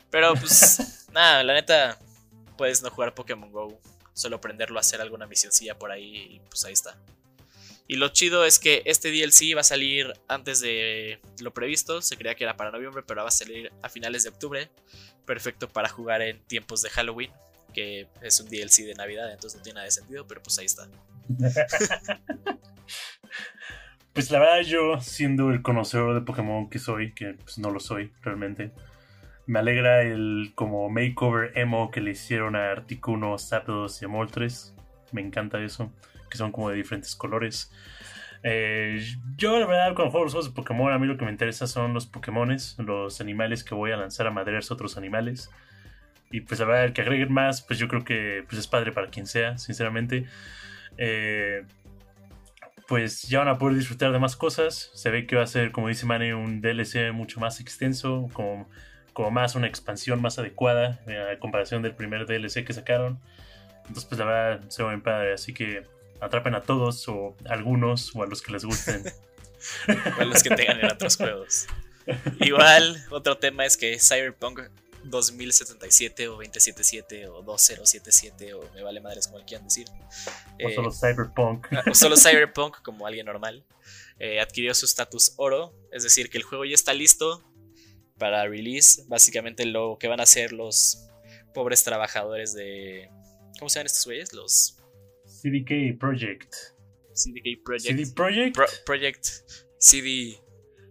Pero 0.09 0.33
pues 0.35 1.07
nada, 1.11 1.43
la 1.43 1.53
neta, 1.53 1.97
puedes 2.57 2.81
no 2.81 2.89
jugar 2.89 3.13
Pokémon 3.13 3.51
Go 3.51 3.79
solo 4.15 4.41
prenderlo 4.41 4.79
a 4.79 4.81
hacer 4.81 5.01
alguna 5.01 5.27
misioncilla 5.27 5.77
por 5.77 5.91
ahí 5.91 6.15
y 6.15 6.39
pues 6.49 6.65
ahí 6.65 6.73
está. 6.73 6.97
Y 7.87 7.97
lo 7.97 8.09
chido 8.09 8.45
es 8.45 8.57
que 8.57 8.81
este 8.85 9.11
DLC 9.11 9.55
va 9.55 9.61
a 9.61 9.63
salir 9.63 10.11
antes 10.27 10.59
de 10.59 11.19
lo 11.39 11.53
previsto, 11.53 12.01
se 12.01 12.17
creía 12.17 12.33
que 12.33 12.43
era 12.43 12.57
para 12.57 12.71
noviembre, 12.71 13.03
pero 13.05 13.21
va 13.21 13.27
a 13.27 13.31
salir 13.31 13.71
a 13.83 13.89
finales 13.89 14.23
de 14.23 14.29
octubre, 14.29 14.71
perfecto 15.25 15.69
para 15.69 15.87
jugar 15.87 16.23
en 16.23 16.39
tiempos 16.47 16.81
de 16.81 16.89
Halloween, 16.89 17.31
que 17.73 18.07
es 18.21 18.39
un 18.39 18.49
DLC 18.49 18.85
de 18.85 18.95
Navidad, 18.95 19.31
entonces 19.31 19.59
no 19.59 19.63
tiene 19.63 19.75
nada 19.75 19.85
de 19.85 19.91
sentido, 19.91 20.25
pero 20.25 20.41
pues 20.41 20.57
ahí 20.57 20.65
está. 20.65 20.89
pues 24.13 24.31
la 24.31 24.39
verdad 24.39 24.61
yo, 24.61 24.99
siendo 24.99 25.51
el 25.51 25.61
conocedor 25.61 26.15
de 26.15 26.21
Pokémon 26.21 26.69
que 26.69 26.79
soy, 26.79 27.13
que 27.13 27.35
pues 27.35 27.59
no 27.59 27.69
lo 27.69 27.79
soy 27.79 28.11
realmente, 28.23 28.71
me 29.47 29.59
alegra 29.59 30.01
el 30.01 30.51
como 30.55 30.89
makeover 30.89 31.51
emo 31.57 31.91
que 31.91 32.01
le 32.01 32.11
hicieron 32.11 32.55
a 32.55 32.71
Articuno, 32.71 33.37
Zapdos 33.37 34.01
y 34.01 34.07
Moltres. 34.07 34.75
Me 35.11 35.21
encanta 35.21 35.61
eso, 35.61 35.91
que 36.29 36.37
son 36.37 36.51
como 36.51 36.69
de 36.69 36.77
diferentes 36.77 37.15
colores. 37.15 37.71
Eh, 38.43 39.03
yo, 39.37 39.59
la 39.59 39.65
verdad, 39.65 39.95
cuando 39.95 40.11
juego 40.11 40.25
los 40.25 40.33
juegos 40.33 40.49
de 40.49 40.55
Pokémon, 40.55 40.91
a 40.91 40.99
mí 40.99 41.07
lo 41.07 41.17
que 41.17 41.25
me 41.25 41.31
interesa 41.31 41.67
son 41.67 41.93
los 41.93 42.05
Pokémones, 42.05 42.75
los 42.79 43.21
animales 43.21 43.63
que 43.63 43.75
voy 43.75 43.91
a 43.91 43.97
lanzar 43.97 44.27
a 44.27 44.31
madrearse 44.31 44.73
otros 44.73 44.97
animales. 44.97 45.49
Y 46.31 46.41
pues 46.41 46.59
verdad, 46.59 46.85
el 46.85 46.93
que 46.93 47.01
agreguen 47.01 47.31
más, 47.31 47.61
pues 47.61 47.79
yo 47.79 47.87
creo 47.87 48.03
que 48.03 48.43
pues, 48.47 48.59
es 48.59 48.67
padre 48.67 48.91
para 48.91 49.09
quien 49.09 49.25
sea, 49.27 49.57
sinceramente. 49.57 50.25
Eh, 50.97 51.63
pues 52.87 53.23
ya 53.23 53.39
van 53.39 53.47
a 53.47 53.57
poder 53.57 53.77
disfrutar 53.77 54.11
de 54.11 54.19
más 54.19 54.35
cosas. 54.35 54.91
Se 54.93 55.09
ve 55.09 55.25
que 55.25 55.35
va 55.35 55.43
a 55.43 55.47
ser, 55.47 55.71
como 55.71 55.87
dice 55.87 56.05
Mane, 56.05 56.35
un 56.35 56.61
DLC 56.61 57.11
mucho 57.13 57.39
más 57.39 57.59
extenso, 57.59 58.27
como 58.33 58.69
como 59.15 59.31
más 59.31 59.55
una 59.55 59.65
expansión 59.65 60.21
más 60.21 60.37
adecuada 60.39 60.99
eh, 61.07 61.17
a 61.17 61.39
comparación 61.39 61.81
del 61.81 61.95
primer 61.95 62.25
DLC 62.25 62.65
que 62.65 62.73
sacaron. 62.73 63.17
Entonces, 63.77 64.03
pues 64.03 64.19
la 64.19 64.25
verdad, 64.25 64.69
se 64.69 64.83
ve 64.83 64.89
bien 64.89 65.01
padre. 65.01 65.33
Así 65.33 65.53
que 65.53 65.85
atrapen 66.19 66.53
a 66.53 66.61
todos 66.61 67.07
o 67.07 67.33
a 67.49 67.53
algunos 67.53 68.13
o 68.13 68.23
a 68.23 68.27
los 68.27 68.41
que 68.41 68.51
les 68.51 68.65
gusten. 68.65 69.05
o 70.19 70.21
a 70.21 70.25
los 70.25 70.43
que 70.43 70.49
tengan 70.53 70.81
en 70.81 70.91
otros 70.91 71.15
juegos. 71.15 71.65
Igual, 72.41 73.05
otro 73.09 73.37
tema 73.37 73.65
es 73.65 73.77
que 73.77 73.97
Cyberpunk 73.99 74.59
2077 75.05 76.27
o 76.27 76.31
2077 76.31 77.27
o 77.29 77.41
2077 77.41 78.53
o 78.53 78.69
me 78.73 78.83
vale 78.83 78.99
madres 78.99 79.27
como 79.27 79.45
quieran 79.45 79.65
decir. 79.65 79.87
O 80.61 80.69
solo 80.71 80.89
eh, 80.89 80.93
Cyberpunk. 80.93 81.67
O 81.89 81.95
solo 81.95 82.17
Cyberpunk 82.17 82.81
como 82.81 83.07
alguien 83.07 83.27
normal. 83.27 83.63
Eh, 84.19 84.41
adquirió 84.41 84.73
su 84.73 84.85
estatus 84.85 85.35
oro, 85.37 85.73
es 85.93 86.03
decir, 86.03 86.29
que 86.29 86.37
el 86.37 86.43
juego 86.43 86.65
ya 86.65 86.75
está 86.75 86.93
listo 86.93 87.41
para 88.17 88.47
release. 88.47 89.03
Básicamente 89.07 89.65
lo 89.65 89.97
que 89.99 90.07
van 90.07 90.19
a 90.19 90.23
hacer 90.23 90.51
los 90.51 91.09
pobres 91.53 91.83
trabajadores 91.83 92.53
de... 92.53 93.09
¿Cómo 93.59 93.69
se 93.69 93.79
llaman 93.79 93.87
estos 93.87 94.05
güeyes? 94.05 94.33
Los... 94.33 94.77
CDK 95.25 95.97
Project. 95.99 96.53
CDK 97.13 97.63
Project. 97.63 97.85
CD 97.85 98.11
Project. 98.13 98.57
Project. 98.85 99.25
CD 99.77 100.45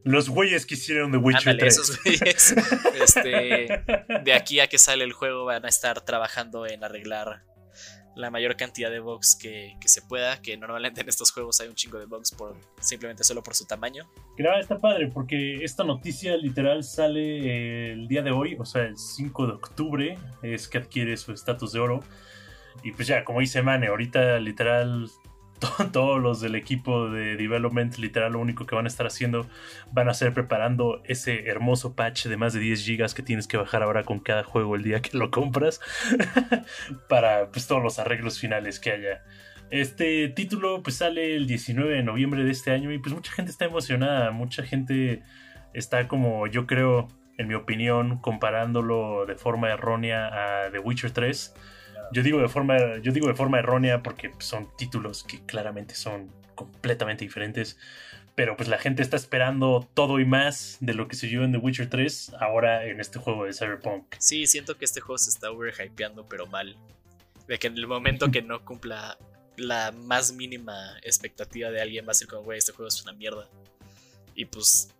los 0.04 0.28
güeyes 0.28 0.66
que 0.66 0.75
hicieron 0.75 1.11
The 1.11 1.16
Witcher 1.16 1.57
3. 1.57 1.78
Esos 1.78 2.02
güeyes, 2.02 2.54
este, 3.02 3.85
de 4.25 4.33
aquí 4.35 4.61
a 4.61 4.69
que 4.69 4.78
sale 4.78 5.02
el 5.02 5.12
juego 5.12 5.47
van 5.47 5.64
a 5.64 5.69
estar 5.69 6.04
trabajando 6.04 6.66
en 6.66 6.85
arreglar 6.85 7.45
la 8.16 8.30
mayor 8.30 8.56
cantidad 8.56 8.90
de 8.90 9.00
bugs 9.00 9.37
que, 9.37 9.76
se 9.85 10.02
pueda, 10.02 10.40
que 10.40 10.56
normalmente 10.56 11.00
en 11.00 11.09
estos 11.09 11.33
juegos 11.33 11.61
hay 11.61 11.68
un 11.68 11.75
chingo 11.75 11.99
de 11.99 12.06
bugs 12.06 12.33
por, 12.33 12.56
simplemente 12.80 13.25
solo 13.25 13.42
por 13.42 13.54
su 13.54 13.66
tamaño. 13.66 14.09
Claro, 14.37 14.61
está 14.61 14.78
padre 14.78 15.11
porque 15.12 15.56
esta 15.64 15.85
noticia 15.85 16.37
literal 16.37 16.85
sale 16.85 17.92
el 17.92 18.09
día 18.09 18.23
de 18.23 18.30
hoy, 18.30 18.56
o 18.59 18.64
sea, 18.64 18.83
el 18.83 18.97
5 18.97 19.47
de 19.47 19.52
octubre 19.52 20.18
es 20.42 20.68
que 20.68 20.78
adquiere 20.78 21.16
su 21.16 21.33
estatus 21.33 21.73
de 21.73 21.80
oro. 21.80 22.00
Y 22.83 22.92
pues 22.92 23.06
ya, 23.09 23.25
como 23.25 23.40
dice 23.40 23.62
Mane, 23.62 23.87
ahorita 23.87 24.38
literal 24.40 25.09
todos 25.93 26.21
los 26.21 26.41
del 26.41 26.55
equipo 26.55 27.09
de 27.09 27.37
development, 27.37 27.97
literal, 27.99 28.33
lo 28.33 28.41
único 28.41 28.67
que 28.67 28.75
van 28.75 28.85
a 28.85 28.89
estar 28.89 29.07
haciendo 29.07 29.47
van 29.93 30.09
a 30.09 30.15
ser 30.15 30.33
preparando 30.33 31.03
ese 31.05 31.49
hermoso 31.49 31.95
patch 31.95 32.27
de 32.27 32.37
más 32.37 32.53
de 32.53 32.61
10 32.61 32.85
gigas 32.85 33.15
que 33.15 33.23
tienes 33.23 33.47
que 33.47 33.57
bajar 33.57 33.83
ahora 33.83 34.05
con 34.05 34.21
cada 34.21 34.45
juego 34.45 34.77
el 34.77 34.83
día 34.83 35.01
que 35.01 35.17
lo 35.17 35.31
compras 35.31 35.81
para 37.09 37.51
pues, 37.51 37.67
todos 37.67 37.83
los 37.83 37.99
arreglos 37.99 38.39
finales 38.39 38.81
que 38.81 38.93
haya. 38.93 39.25
Este 39.71 40.29
título 40.29 40.83
pues 40.83 40.97
sale 40.97 41.35
el 41.37 41.47
19 41.47 41.95
de 41.95 42.03
noviembre 42.03 42.45
de 42.45 42.51
este 42.51 42.71
año 42.71 42.93
y 42.93 42.99
pues 42.99 43.15
mucha 43.15 43.33
gente 43.33 43.51
está 43.51 43.65
emocionada, 43.65 44.31
mucha 44.31 44.63
gente 44.63 45.23
está 45.73 46.07
como 46.07 46.47
yo 46.47 46.67
creo, 46.67 47.09
en 47.39 47.49
mi 47.49 47.55
opinión, 47.55 48.19
comparándolo 48.19 49.27
de 49.27 49.35
forma 49.35 49.71
errónea 49.71 50.67
a 50.67 50.71
The 50.71 50.79
Witcher 50.79 51.11
3 51.11 51.55
yo 52.13 52.23
digo 52.23 52.41
de 52.41 52.49
forma, 52.49 52.99
yo 53.03 53.13
digo 53.13 53.29
de 53.29 53.35
forma 53.35 53.59
errónea 53.59 54.03
porque 54.03 54.33
son 54.39 54.69
títulos 54.77 55.25
que 55.25 55.45
claramente 55.45 55.95
son 55.95 56.31
completamente 56.55 57.25
diferentes. 57.25 57.79
Pero 58.35 58.57
pues 58.57 58.69
la 58.69 58.79
gente 58.79 59.03
está 59.03 59.17
esperando 59.17 59.89
todo 59.95 60.19
y 60.19 60.25
más 60.25 60.79
de 60.81 60.95
lo 60.95 61.07
que 61.07 61.15
se 61.15 61.29
vio 61.29 61.45
en 61.45 61.53
The 61.53 61.59
Witcher 61.59 61.89
3 61.89 62.33
ahora 62.41 62.85
en 62.85 63.01
este 63.01 63.21
juego 63.21 63.45
de 63.45 63.53
Cyberpunk. 63.53 64.17
Sí, 64.19 64.47
siento 64.47 64.77
que 64.77 64.85
este 64.85 65.01
juego 65.01 65.19
se 65.19 65.31
está 65.31 65.53
overhypeando, 65.53 66.27
pero 66.27 66.47
mal. 66.47 66.77
De 67.47 67.59
que 67.59 67.69
en 67.69 67.79
el 67.79 67.87
momento 67.87 68.33
que 68.33 68.43
no 68.43 68.65
cumpla 68.65 69.17
la 69.57 69.93
más 69.93 70.33
mínima 70.33 70.97
expectativa 71.03 71.71
de 71.71 71.81
alguien 71.81 72.07
va 72.07 72.11
a 72.11 72.15
ser 72.15 72.27
como, 72.27 72.43
güey, 72.43 72.59
este 72.59 72.73
juego 72.73 72.89
es 72.89 73.01
una 73.03 73.13
mierda. 73.13 73.49
Y 74.35 74.47
pues 74.47 74.93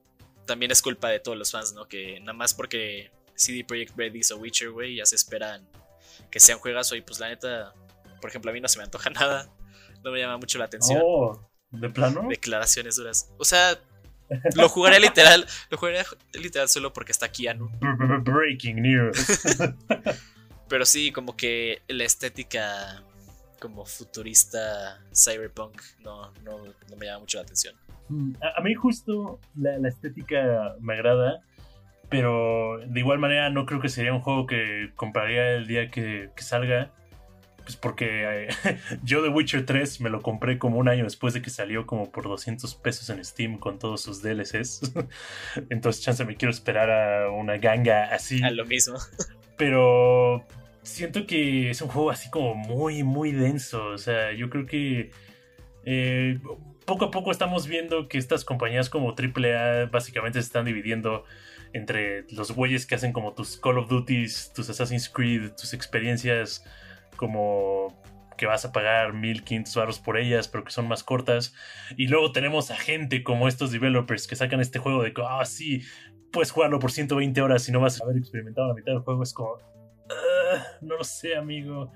también 0.47 0.71
es 0.71 0.81
culpa 0.81 1.09
de 1.09 1.19
todos 1.19 1.37
los 1.37 1.51
fans, 1.51 1.73
¿no? 1.73 1.89
Que 1.89 2.21
nada 2.21 2.35
más 2.35 2.55
porque 2.55 3.11
CD 3.35 3.65
Projekt 3.65 3.97
Red 3.97 4.15
hizo 4.15 4.37
Witcher, 4.37 4.71
güey, 4.71 4.97
ya 4.97 5.07
se 5.07 5.17
esperan 5.17 5.67
que 6.35 6.41
sea 6.41 6.57
un 6.57 6.61
juegazo 6.61 6.97
y 6.97 7.01
pues 7.01 7.21
la 7.21 7.29
neta, 7.29 7.73
por 8.21 8.29
ejemplo, 8.29 8.51
a 8.51 8.55
mí 8.55 8.61
no 8.61 8.67
se 8.67 8.77
me 8.77 8.83
antoja 8.83 9.09
nada, 9.21 9.49
no 10.03 10.11
me 10.11 10.19
llama 10.19 10.37
mucho 10.37 10.59
la 10.59 10.65
atención. 10.65 11.01
Oh, 11.01 11.49
¿de 11.71 11.89
plano? 11.89 12.27
Declaraciones 12.29 12.97
duras. 12.97 13.33
O 13.39 13.45
sea, 13.45 13.79
lo 14.57 14.69
jugaré 14.69 14.99
literal, 14.99 15.47
lo 15.71 15.79
jugaré 15.79 16.03
literal 16.33 16.69
solo 16.69 16.93
porque 16.93 17.13
está 17.13 17.31
Keanu. 17.31 17.71
Breaking 18.25 18.83
news. 18.83 19.43
Pero 20.69 20.85
sí, 20.85 21.13
como 21.13 21.37
que 21.37 21.83
la 21.87 22.03
estética 22.03 23.05
como 23.61 23.87
futurista 23.87 25.01
cyberpunk 25.15 25.81
no, 26.01 26.33
no, 26.43 26.65
no 26.65 26.97
me 26.97 27.07
llama 27.07 27.21
mucho 27.21 27.39
la 27.39 27.45
atención. 27.45 27.77
Mm, 28.09 28.33
a, 28.57 28.61
mí 28.61 28.75
justo 28.75 29.39
la, 29.55 29.79
la, 29.79 29.89
estética 29.89 30.75
me 30.81 30.95
agrada 30.95 31.43
pero 32.09 32.79
de 32.87 33.01
igual 33.01 33.19
manera 33.19 33.51
no 33.51 33.67
creo 33.67 33.81
que 33.81 33.89
sería 33.89 34.13
un 34.13 34.21
juego 34.21 34.47
que 34.47 34.91
compraría 34.97 35.55
el 35.55 35.67
día 35.67 35.91
que, 35.91 36.31
salga. 36.37 36.93
Pues 37.63 37.77
porque 37.77 38.47
eh, 38.47 38.49
yo 39.03 39.23
The 39.23 39.31
Witcher 39.31 39.65
3 39.65 40.03
me 40.03 40.11
lo 40.11 40.21
compré 40.21 40.59
como 40.59 40.79
un 40.79 40.89
año 40.89 41.05
después 41.05 41.33
de 41.33 41.41
que 41.41 41.49
salió 41.49 41.87
como 41.87 42.11
por 42.11 42.25
200 42.25 42.75
pesos 42.75 43.09
en 43.09 43.25
Steam 43.25 43.59
con 43.59 43.79
todos 43.79 44.03
sus 44.03 44.23
DLCs. 44.23 44.93
Entonces 45.71 46.03
chance 46.03 46.25
me 46.25 46.37
quiero 46.37 46.51
esperar 46.53 46.91
a 46.91 47.31
una 47.31 47.57
ganga 47.57 48.05
así. 48.05 48.43
A 48.43 48.51
lo 48.51 48.67
mismo. 48.67 48.97
Pero 49.57 50.45
siento 50.83 51.27
que 51.27 51.71
es 51.71 51.81
un 51.81 51.89
juego 51.89 52.11
así 52.11 52.29
como 52.29 52.55
muy, 52.55 53.03
muy 53.03 53.33
denso. 53.33 53.87
O 53.87 53.99
sea, 53.99 54.33
yo 54.33 54.51
creo 54.51 54.67
que 54.67 55.11
eh, 55.85 56.39
poco 56.85 57.07
a 57.07 57.11
poco 57.11 57.31
estamos 57.31 57.67
viendo 57.67 58.09
que 58.09 58.19
estas 58.19 58.45
compañías 58.45 58.91
como 58.91 59.15
AAA 59.15 59.87
básicamente 59.87 60.41
se 60.41 60.47
están 60.47 60.65
dividiendo 60.65 61.25
entre 61.75 62.25
los 62.31 62.53
güeyes 62.53 62.87
que 62.87 62.95
hacen 62.95 63.13
como 63.13 63.35
tus 63.35 63.59
Call 63.59 63.79
of 63.79 63.89
Duties, 63.89 64.53
tus 64.55 64.71
Assassin's 64.71 65.09
Creed, 65.09 65.53
tus 65.53 65.75
experiencias 65.75 66.65
como 67.17 68.01
que 68.39 68.47
vas 68.47 68.65
a 68.65 68.73
pagar 68.73 69.13
1500 69.13 69.75
baros 69.75 69.99
por 69.99 70.17
ellas, 70.17 70.49
pero 70.49 70.65
que 70.65 70.71
son 70.71 70.89
más 70.89 71.05
cortas. 71.05 71.55
Y 71.97 72.09
luego 72.09 72.33
tenemos 72.33 72.71
a 72.71 72.77
gente 72.77 73.23
como 73.23 73.49
estos 73.49 73.73
developers 73.73 74.27
que 74.27 74.37
sacan 74.37 74.61
este 74.61 74.79
juego 74.79 75.03
de 75.03 75.13
que, 75.13 75.23
ah, 75.27 75.45
sí, 75.45 75.83
puedes 76.33 76.51
jugarlo 76.51 76.79
por 76.79 76.93
120 76.93 77.41
horas 77.43 77.69
y 77.69 77.73
no 77.73 77.81
vas 77.81 78.01
a 78.01 78.05
haber 78.05 78.17
experimentado 78.17 78.69
la 78.69 78.75
mitad 78.75 78.93
del 78.93 79.03
juego. 79.03 79.23
Es 79.23 79.35
como, 79.35 79.59
no 80.81 80.97
lo 80.97 81.05
sé, 81.05 81.37
amigo. 81.37 81.93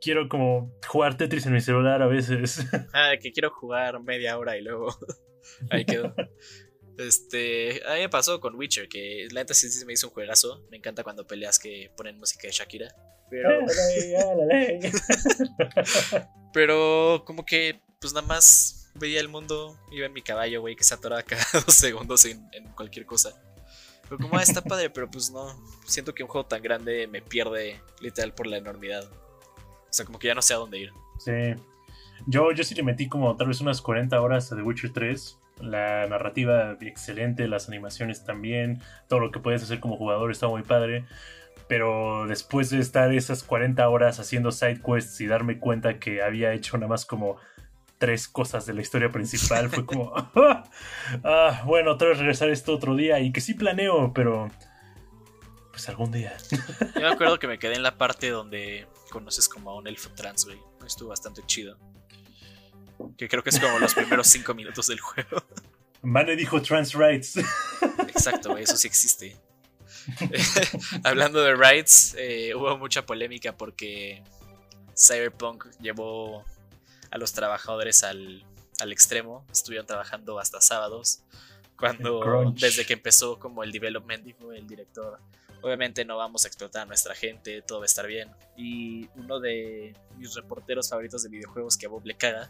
Quiero 0.00 0.28
como 0.28 0.74
jugar 0.86 1.16
Tetris 1.16 1.46
en 1.46 1.52
mi 1.52 1.60
celular 1.60 2.02
a 2.02 2.06
veces. 2.06 2.66
Ah, 2.92 3.12
que 3.20 3.32
quiero 3.32 3.50
jugar 3.50 4.02
media 4.02 4.38
hora 4.38 4.56
y 4.56 4.62
luego 4.62 4.88
ahí 5.70 5.84
quedó. 5.84 6.14
Este, 6.98 7.82
a 7.86 7.94
mí 7.94 8.00
me 8.00 8.08
pasó 8.08 8.40
con 8.40 8.54
Witcher, 8.54 8.88
que 8.88 9.28
la 9.30 9.42
neta 9.42 9.54
sí, 9.54 9.68
me 9.84 9.92
hizo 9.92 10.08
un 10.08 10.14
juegazo. 10.14 10.62
Me 10.70 10.78
encanta 10.78 11.02
cuando 11.02 11.26
peleas 11.26 11.58
que 11.58 11.90
ponen 11.96 12.18
música 12.18 12.46
de 12.46 12.52
Shakira. 12.52 12.94
Pero. 13.28 13.50
pero 16.52 17.22
como 17.26 17.44
que, 17.44 17.80
pues 18.00 18.14
nada 18.14 18.26
más 18.26 18.90
veía 18.94 19.20
el 19.20 19.28
mundo, 19.28 19.78
iba 19.90 20.06
en 20.06 20.12
mi 20.12 20.22
caballo, 20.22 20.60
güey, 20.60 20.76
que 20.76 20.84
se 20.84 20.94
atoraba 20.94 21.22
cada 21.22 21.44
dos 21.66 21.74
segundos 21.74 22.24
en, 22.24 22.40
cualquier 22.74 23.06
cosa. 23.06 23.34
Pero 24.08 24.18
como, 24.18 24.38
ah, 24.38 24.42
está 24.42 24.62
padre, 24.62 24.88
pero 24.88 25.10
pues 25.10 25.30
no. 25.30 25.54
Siento 25.84 26.14
que 26.14 26.22
un 26.22 26.28
juego 26.28 26.46
tan 26.46 26.62
grande 26.62 27.08
me 27.08 27.20
pierde 27.20 27.80
literal 28.00 28.32
por 28.32 28.46
la 28.46 28.56
enormidad. 28.56 29.04
O 29.04 29.90
sea, 29.90 30.04
como 30.04 30.18
que 30.18 30.28
ya 30.28 30.34
no 30.34 30.42
sé 30.42 30.54
a 30.54 30.58
dónde 30.58 30.78
ir. 30.78 30.92
Sí. 31.18 31.32
Yo, 32.26 32.52
yo 32.52 32.64
sí 32.64 32.74
le 32.74 32.82
metí 32.82 33.08
como 33.08 33.36
tal 33.36 33.48
vez 33.48 33.60
unas 33.60 33.82
40 33.82 34.18
horas 34.20 34.52
a 34.52 34.56
The 34.56 34.62
Witcher 34.62 34.92
3 34.92 35.38
la 35.60 36.06
narrativa 36.06 36.76
excelente, 36.80 37.48
las 37.48 37.68
animaciones 37.68 38.24
también, 38.24 38.80
todo 39.08 39.20
lo 39.20 39.30
que 39.30 39.40
puedes 39.40 39.62
hacer 39.62 39.80
como 39.80 39.96
jugador 39.96 40.30
está 40.30 40.48
muy 40.48 40.62
padre. 40.62 41.04
Pero 41.68 42.26
después 42.28 42.70
de 42.70 42.78
estar 42.78 43.12
esas 43.12 43.42
40 43.42 43.88
horas 43.88 44.20
haciendo 44.20 44.52
side 44.52 44.80
quests 44.80 45.20
y 45.20 45.26
darme 45.26 45.58
cuenta 45.58 45.98
que 45.98 46.22
había 46.22 46.52
hecho 46.52 46.76
nada 46.76 46.88
más 46.88 47.04
como 47.04 47.38
tres 47.98 48.28
cosas 48.28 48.66
de 48.66 48.74
la 48.74 48.82
historia 48.82 49.10
principal, 49.10 49.68
fue 49.70 49.84
como, 49.84 50.12
ah, 51.24 51.62
bueno, 51.64 51.92
otra 51.92 52.08
vez 52.08 52.18
regresar 52.18 52.50
esto 52.50 52.74
otro 52.74 52.94
día 52.94 53.18
y 53.20 53.32
que 53.32 53.40
sí 53.40 53.54
planeo, 53.54 54.12
pero 54.12 54.48
pues 55.70 55.88
algún 55.88 56.12
día. 56.12 56.36
Yo 56.94 57.00
me 57.00 57.08
acuerdo 57.08 57.38
que 57.38 57.46
me 57.46 57.58
quedé 57.58 57.74
en 57.74 57.82
la 57.82 57.98
parte 57.98 58.30
donde 58.30 58.86
conoces 59.10 59.48
como 59.48 59.70
a 59.70 59.76
un 59.76 59.86
elfo 59.86 60.10
trans, 60.14 60.44
güey. 60.44 60.58
Estuvo 60.86 61.08
bastante 61.08 61.42
chido. 61.46 61.76
Que 63.16 63.28
creo 63.28 63.42
que 63.42 63.50
es 63.50 63.60
como 63.60 63.78
los 63.78 63.94
primeros 63.94 64.26
cinco 64.26 64.54
minutos 64.54 64.86
del 64.86 65.00
juego. 65.00 65.42
Mane 66.02 66.36
dijo 66.36 66.60
trans 66.62 66.94
rights. 66.94 67.36
Exacto, 68.08 68.56
eso 68.56 68.76
sí 68.76 68.86
existe. 68.86 69.36
Hablando 71.04 71.42
de 71.42 71.54
rights, 71.56 72.14
eh, 72.18 72.54
hubo 72.54 72.76
mucha 72.78 73.04
polémica 73.04 73.56
porque 73.56 74.22
Cyberpunk 74.96 75.66
llevó 75.80 76.44
a 77.10 77.18
los 77.18 77.32
trabajadores 77.32 78.04
al, 78.04 78.44
al 78.80 78.92
extremo. 78.92 79.44
Estuvieron 79.50 79.86
trabajando 79.86 80.38
hasta 80.38 80.60
sábados. 80.60 81.22
Cuando 81.76 82.54
desde 82.58 82.86
que 82.86 82.94
empezó 82.94 83.38
como 83.38 83.62
el 83.62 83.70
development 83.70 84.24
dijo 84.24 84.52
el 84.52 84.66
director, 84.66 85.18
obviamente 85.62 86.04
no 86.04 86.16
vamos 86.16 86.44
a 86.44 86.48
explotar 86.48 86.82
a 86.82 86.86
nuestra 86.86 87.14
gente, 87.14 87.62
todo 87.62 87.78
va 87.78 87.84
a 87.84 87.86
estar 87.86 88.06
bien. 88.06 88.28
Y 88.56 89.08
uno 89.16 89.40
de 89.40 89.94
mis 90.16 90.34
reporteros 90.34 90.88
favoritos 90.88 91.22
de 91.22 91.28
videojuegos 91.28 91.76
que 91.76 91.86
a 91.86 91.88
Bob 91.88 92.04
le 92.04 92.14
caga, 92.14 92.48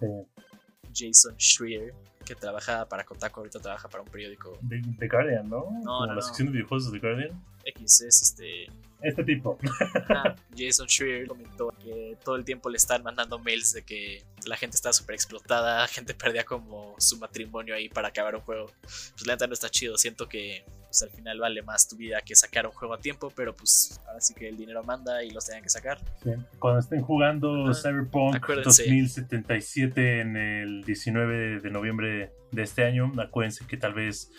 Jason 0.94 1.36
Schreier, 1.38 1.94
que 2.24 2.34
trabaja 2.34 2.88
para 2.88 3.04
Kotaku, 3.04 3.40
ahorita 3.40 3.60
trabaja 3.60 3.88
para 3.88 4.02
un 4.02 4.08
periódico. 4.08 4.58
The, 4.68 5.08
Guardian, 5.08 5.48
¿no? 5.48 5.66
No, 5.82 6.06
no, 6.06 6.14
la 6.14 6.22
sección 6.22 6.48
de 6.48 6.52
videojuegos 6.52 6.90
de 6.90 6.98
The 6.98 7.06
Guardian. 7.06 7.44
X 7.64 8.00
es 8.02 8.22
este. 8.22 8.66
Este 9.02 9.24
tipo. 9.24 9.58
Jason 10.56 10.88
Schreier 10.88 11.26
comentó 11.26 11.68
que 11.82 12.16
todo 12.24 12.36
el 12.36 12.44
tiempo 12.44 12.70
le 12.70 12.76
están 12.76 13.02
mandando 13.02 13.38
mails 13.38 13.72
de 13.72 13.82
que 13.82 14.24
la 14.46 14.56
gente 14.56 14.76
estaba 14.76 14.92
súper 14.92 15.14
explotada, 15.14 15.80
la 15.80 15.88
gente 15.88 16.14
perdía 16.14 16.44
como 16.44 16.94
su 16.98 17.18
matrimonio 17.18 17.74
ahí 17.74 17.88
para 17.88 18.08
acabar 18.08 18.34
un 18.34 18.42
juego. 18.42 18.70
Pues 18.80 19.26
la 19.26 19.34
neta 19.34 19.46
no 19.46 19.52
está 19.52 19.68
chido, 19.68 19.96
siento 19.98 20.28
que 20.28 20.64
pues, 20.86 21.02
al 21.02 21.10
final 21.10 21.38
vale 21.38 21.62
más 21.62 21.88
tu 21.88 21.96
vida 21.96 22.20
que 22.22 22.34
sacar 22.34 22.66
un 22.66 22.72
juego 22.72 22.94
a 22.94 22.98
tiempo, 22.98 23.32
pero 23.34 23.54
pues 23.54 24.00
ahora 24.06 24.20
sí 24.20 24.34
que 24.34 24.48
el 24.48 24.56
dinero 24.56 24.82
manda 24.82 25.22
y 25.22 25.30
los 25.30 25.46
tengan 25.46 25.62
que 25.62 25.68
sacar. 25.68 25.98
Sí. 26.22 26.30
Cuando 26.58 26.80
estén 26.80 27.02
jugando 27.02 27.70
Ajá. 27.70 27.74
Cyberpunk 27.74 28.36
Acuérdense. 28.36 28.82
2077 28.84 30.20
en 30.20 30.36
el 30.36 30.84
19 30.84 31.60
de 31.60 31.70
noviembre 31.70 32.32
de 32.50 32.62
este 32.62 32.84
año, 32.84 33.12
acuérdense 33.18 33.66
que 33.66 33.76
tal 33.76 33.94
vez, 33.94 34.30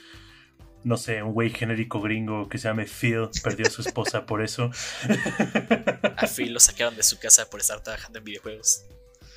no 0.83 0.97
sé, 0.97 1.21
un 1.21 1.33
güey 1.33 1.49
genérico 1.49 2.01
gringo 2.01 2.49
que 2.49 2.57
se 2.57 2.67
llame 2.67 2.85
Phil 2.85 3.29
perdió 3.43 3.67
a 3.67 3.69
su 3.69 3.81
esposa 3.81 4.25
por 4.25 4.41
eso. 4.41 4.71
A 6.17 6.25
Phil 6.25 6.53
lo 6.53 6.59
sacaron 6.59 6.95
de 6.95 7.03
su 7.03 7.19
casa 7.19 7.47
por 7.49 7.59
estar 7.59 7.81
trabajando 7.81 8.19
en 8.19 8.25
videojuegos. 8.25 8.85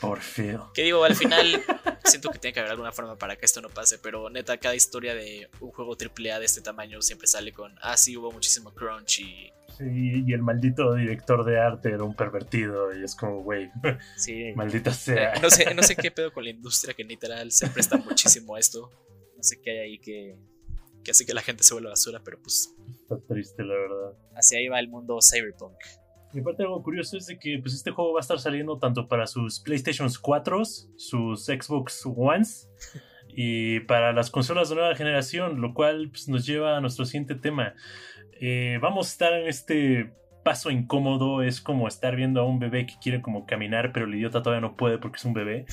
Por 0.00 0.20
Phil. 0.20 0.58
Que 0.74 0.82
digo, 0.82 1.04
al 1.04 1.14
final 1.14 1.62
siento 2.04 2.30
que 2.30 2.38
tiene 2.38 2.54
que 2.54 2.60
haber 2.60 2.72
alguna 2.72 2.92
forma 2.92 3.16
para 3.16 3.36
que 3.36 3.44
esto 3.46 3.60
no 3.60 3.68
pase, 3.68 3.98
pero 3.98 4.30
neta, 4.30 4.56
cada 4.58 4.74
historia 4.74 5.14
de 5.14 5.48
un 5.60 5.70
juego 5.72 5.96
AAA 6.00 6.38
de 6.38 6.46
este 6.46 6.60
tamaño 6.62 7.02
siempre 7.02 7.26
sale 7.28 7.52
con, 7.52 7.74
ah, 7.82 7.96
sí, 7.96 8.16
hubo 8.16 8.32
muchísimo 8.32 8.72
crunch 8.74 9.20
y... 9.20 9.52
Sí, 9.78 10.24
y 10.26 10.32
el 10.34 10.42
maldito 10.42 10.94
director 10.94 11.44
de 11.44 11.58
arte 11.58 11.90
era 11.90 12.02
un 12.02 12.14
pervertido 12.14 12.94
y 12.98 13.02
es 13.04 13.14
como, 13.14 13.42
güey, 13.42 13.70
Sí, 14.16 14.52
maldita 14.56 14.92
sea. 14.92 15.34
no 15.40 15.48
sé, 15.50 15.74
no 15.74 15.82
sé 15.82 15.96
qué 15.96 16.10
pedo 16.10 16.32
con 16.32 16.44
la 16.44 16.50
industria 16.50 16.92
que 16.94 17.04
literal 17.04 17.50
se 17.52 17.68
presta 17.68 17.96
muchísimo 17.96 18.56
a 18.56 18.58
esto. 18.60 18.90
No 19.36 19.42
sé 19.42 19.60
qué 19.62 19.70
hay 19.70 19.78
ahí 19.78 19.98
que, 19.98 20.36
que 21.02 21.10
hace 21.12 21.24
que 21.24 21.32
la 21.32 21.40
gente 21.40 21.62
se 21.62 21.72
vuelva 21.72 21.90
basura, 21.90 22.20
pero 22.22 22.38
pues 22.42 22.74
Está 23.02 23.18
triste, 23.26 23.62
la 23.62 23.74
verdad. 23.74 24.12
hacia 24.36 24.58
ahí 24.58 24.68
va 24.68 24.80
el 24.80 24.88
mundo 24.88 25.18
cyberpunk. 25.22 25.76
Y 26.32 26.40
aparte 26.40 26.62
algo 26.62 26.82
curioso 26.82 27.16
es 27.16 27.26
de 27.26 27.38
que 27.38 27.58
pues, 27.58 27.74
este 27.74 27.90
juego 27.90 28.12
va 28.12 28.20
a 28.20 28.22
estar 28.22 28.38
saliendo 28.38 28.78
tanto 28.78 29.08
para 29.08 29.26
sus 29.26 29.60
PlayStation 29.60 30.08
4, 30.20 30.64
sus 30.64 31.44
Xbox 31.44 32.06
Ones 32.06 32.68
y 33.28 33.80
para 33.80 34.12
las 34.12 34.30
consolas 34.30 34.68
de 34.68 34.76
nueva 34.76 34.94
generación, 34.94 35.60
lo 35.60 35.74
cual 35.74 36.10
pues, 36.10 36.28
nos 36.28 36.46
lleva 36.46 36.76
a 36.76 36.80
nuestro 36.80 37.04
siguiente 37.04 37.34
tema. 37.34 37.74
Eh, 38.40 38.78
vamos 38.80 39.08
a 39.08 39.10
estar 39.10 39.32
en 39.32 39.48
este 39.48 40.12
paso 40.42 40.70
incómodo, 40.70 41.42
es 41.42 41.60
como 41.60 41.86
estar 41.86 42.16
viendo 42.16 42.40
a 42.40 42.44
un 42.44 42.58
bebé 42.58 42.86
que 42.86 42.94
quiere 43.02 43.20
como 43.20 43.44
caminar, 43.44 43.92
pero 43.92 44.06
el 44.06 44.14
idiota 44.14 44.42
todavía 44.42 44.66
no 44.66 44.76
puede 44.76 44.98
porque 44.98 45.16
es 45.16 45.24
un 45.24 45.34
bebé 45.34 45.66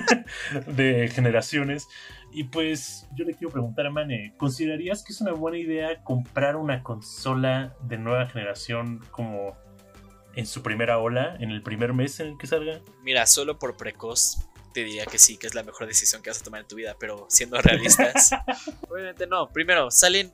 de 0.66 1.08
generaciones. 1.08 1.88
Y 2.32 2.44
pues 2.44 3.08
yo 3.14 3.24
le 3.24 3.34
quiero 3.34 3.52
preguntar 3.52 3.86
a 3.86 3.90
Mane, 3.90 4.34
¿considerarías 4.36 5.04
que 5.04 5.12
es 5.12 5.20
una 5.20 5.32
buena 5.32 5.56
idea 5.56 6.02
comprar 6.02 6.56
una 6.56 6.82
consola 6.82 7.76
de 7.82 7.96
nueva 7.96 8.26
generación 8.26 9.00
como 9.10 9.56
en 10.36 10.46
su 10.46 10.62
primera 10.62 10.98
ola, 10.98 11.36
en 11.40 11.50
el 11.50 11.62
primer 11.62 11.92
mes 11.92 12.20
en 12.20 12.28
el 12.28 12.38
que 12.38 12.46
salga? 12.46 12.80
Mira, 13.02 13.26
solo 13.26 13.58
por 13.58 13.76
precoz 13.76 14.38
te 14.74 14.82
diría 14.82 15.06
que 15.06 15.18
sí, 15.18 15.38
que 15.38 15.46
es 15.46 15.54
la 15.54 15.62
mejor 15.62 15.86
decisión 15.86 16.20
que 16.20 16.30
vas 16.30 16.40
a 16.40 16.44
tomar 16.44 16.60
en 16.60 16.66
tu 16.66 16.74
vida, 16.74 16.96
pero 16.98 17.26
siendo 17.30 17.60
realistas, 17.62 18.30
obviamente 18.90 19.26
no. 19.26 19.48
Primero, 19.50 19.90
salen 19.90 20.32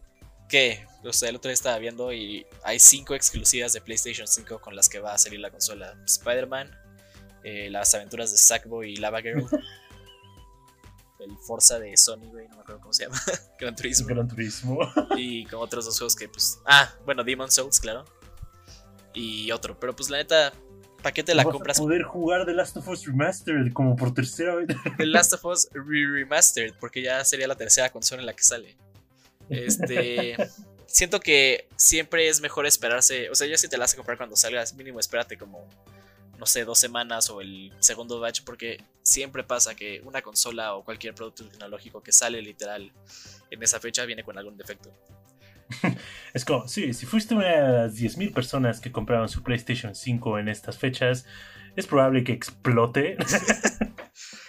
que, 0.48 0.84
o 1.04 1.12
sea, 1.12 1.28
el 1.28 1.36
otro 1.36 1.50
día 1.50 1.54
estaba 1.54 1.78
viendo 1.78 2.12
y 2.12 2.46
hay 2.64 2.80
cinco 2.80 3.14
exclusivas 3.14 3.72
de 3.74 3.82
PlayStation 3.82 4.26
5 4.26 4.60
con 4.60 4.74
las 4.74 4.88
que 4.88 4.98
va 4.98 5.12
a 5.12 5.18
salir 5.18 5.40
la 5.40 5.50
consola: 5.50 5.94
Spider-Man, 6.06 6.70
eh, 7.44 7.68
las 7.70 7.94
aventuras 7.94 8.32
de 8.32 8.38
Sackboy 8.38 8.94
y 8.94 8.96
Lava 8.96 9.20
Girl, 9.20 9.46
el 11.20 11.36
Forza 11.46 11.78
de 11.78 11.94
Sony, 11.98 12.30
güey, 12.30 12.48
no 12.48 12.56
me 12.56 12.62
acuerdo 12.62 12.80
cómo 12.80 12.94
se 12.94 13.04
llama, 13.04 13.20
Gran 13.60 13.76
Turismo, 13.76 14.06
Gran 14.08 14.26
Turismo. 14.26 14.78
y 15.16 15.44
con 15.44 15.60
otros 15.60 15.84
dos 15.84 15.98
juegos 15.98 16.16
que, 16.16 16.28
pues, 16.28 16.60
ah, 16.64 16.92
bueno, 17.04 17.22
Demon 17.22 17.50
Souls, 17.50 17.78
claro, 17.78 18.06
y 19.14 19.50
otro, 19.52 19.78
pero 19.78 19.94
pues 19.94 20.10
la 20.10 20.18
neta. 20.18 20.52
¿Para 21.02 21.14
qué 21.14 21.22
te 21.22 21.34
la 21.34 21.44
Vas 21.44 21.50
a 21.50 21.52
compras? 21.52 21.78
poder 21.78 22.02
jugar 22.02 22.44
The 22.44 22.52
Last 22.52 22.76
of 22.76 22.86
Us 22.88 23.06
Remastered 23.06 23.72
como 23.72 23.96
por 23.96 24.12
tercera 24.12 24.54
vez. 24.56 24.66
The 24.98 25.06
Last 25.06 25.32
of 25.32 25.44
Us 25.46 25.68
Re- 25.72 26.06
Remastered, 26.06 26.74
porque 26.78 27.00
ya 27.00 27.24
sería 27.24 27.48
la 27.48 27.54
tercera 27.54 27.88
consola 27.90 28.20
en 28.20 28.26
la 28.26 28.34
que 28.34 28.42
sale. 28.42 28.76
Este. 29.48 30.36
siento 30.86 31.20
que 31.20 31.68
siempre 31.76 32.28
es 32.28 32.40
mejor 32.40 32.66
esperarse. 32.66 33.30
O 33.30 33.34
sea, 33.34 33.46
ya 33.46 33.56
si 33.56 33.68
te 33.68 33.78
la 33.78 33.84
vas 33.84 33.94
a 33.94 33.96
comprar 33.96 34.18
cuando 34.18 34.36
salgas, 34.36 34.74
mínimo 34.74 35.00
espérate 35.00 35.38
como, 35.38 35.66
no 36.38 36.44
sé, 36.46 36.64
dos 36.64 36.78
semanas 36.78 37.30
o 37.30 37.40
el 37.40 37.72
segundo 37.78 38.20
batch, 38.20 38.42
porque 38.44 38.82
siempre 39.02 39.42
pasa 39.42 39.74
que 39.74 40.02
una 40.04 40.20
consola 40.20 40.74
o 40.74 40.84
cualquier 40.84 41.14
producto 41.14 41.46
tecnológico 41.48 42.02
que 42.02 42.12
sale 42.12 42.42
literal 42.42 42.92
en 43.50 43.62
esa 43.62 43.80
fecha 43.80 44.04
viene 44.04 44.22
con 44.22 44.36
algún 44.36 44.56
defecto. 44.58 44.92
Es 46.32 46.44
como, 46.44 46.68
sí, 46.68 46.94
si 46.94 47.06
fuiste 47.06 47.34
una 47.34 47.48
de 47.48 47.72
las 47.72 47.96
10.000 47.96 48.32
personas 48.32 48.80
que 48.80 48.92
compraron 48.92 49.28
su 49.28 49.42
PlayStation 49.42 49.96
5 49.96 50.38
en 50.38 50.48
estas 50.48 50.78
fechas, 50.78 51.26
es 51.74 51.86
probable 51.88 52.22
que 52.22 52.32
explote. 52.32 53.16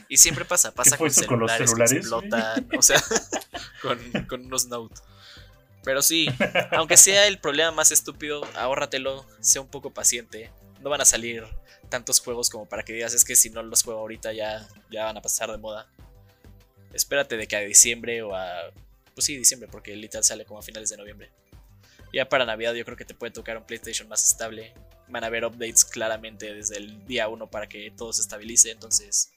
Y 0.07 0.17
siempre 0.17 0.45
pasa, 0.45 0.71
pasa 0.75 0.97
con 0.97 1.39
los 1.39 1.51
celulares, 1.51 1.91
explotan, 1.91 2.67
o 2.77 2.81
sea, 2.81 3.01
con, 3.81 3.97
con 4.27 4.45
unos 4.45 4.67
Note. 4.67 5.01
Pero 5.83 6.01
sí, 6.01 6.27
aunque 6.71 6.97
sea 6.97 7.27
el 7.27 7.39
problema 7.39 7.71
más 7.71 7.91
estúpido, 7.91 8.43
ahórratelo, 8.55 9.25
sea 9.39 9.61
un 9.61 9.67
poco 9.67 9.91
paciente. 9.91 10.51
No 10.81 10.89
van 10.89 11.01
a 11.01 11.05
salir 11.05 11.45
tantos 11.89 12.19
juegos 12.19 12.49
como 12.49 12.67
para 12.67 12.83
que 12.83 12.93
digas 12.93 13.13
es 13.13 13.23
que 13.23 13.35
si 13.35 13.49
no 13.49 13.63
los 13.63 13.83
juego 13.83 13.99
ahorita 13.99 14.33
ya, 14.33 14.67
ya 14.89 15.05
van 15.05 15.17
a 15.17 15.21
pasar 15.21 15.51
de 15.51 15.57
moda. 15.57 15.87
Espérate 16.93 17.37
de 17.37 17.47
que 17.47 17.55
a 17.55 17.59
diciembre 17.61 18.21
o 18.21 18.35
a... 18.35 18.71
Pues 19.13 19.25
sí, 19.25 19.37
diciembre, 19.37 19.67
porque 19.71 19.95
literal 19.95 20.23
sale 20.23 20.45
como 20.45 20.59
a 20.59 20.63
finales 20.63 20.89
de 20.89 20.97
noviembre. 20.97 21.31
Ya 22.13 22.27
para 22.27 22.45
Navidad 22.45 22.73
yo 22.73 22.83
creo 22.83 22.97
que 22.97 23.05
te 23.05 23.13
puede 23.13 23.31
tocar 23.31 23.57
un 23.57 23.63
PlayStation 23.63 24.07
más 24.09 24.29
estable. 24.29 24.73
Van 25.07 25.23
a 25.23 25.27
haber 25.27 25.45
updates 25.45 25.85
claramente 25.85 26.53
desde 26.53 26.77
el 26.77 27.05
día 27.05 27.27
1 27.27 27.49
para 27.49 27.67
que 27.67 27.91
todo 27.95 28.11
se 28.13 28.21
estabilice, 28.21 28.71
entonces 28.71 29.33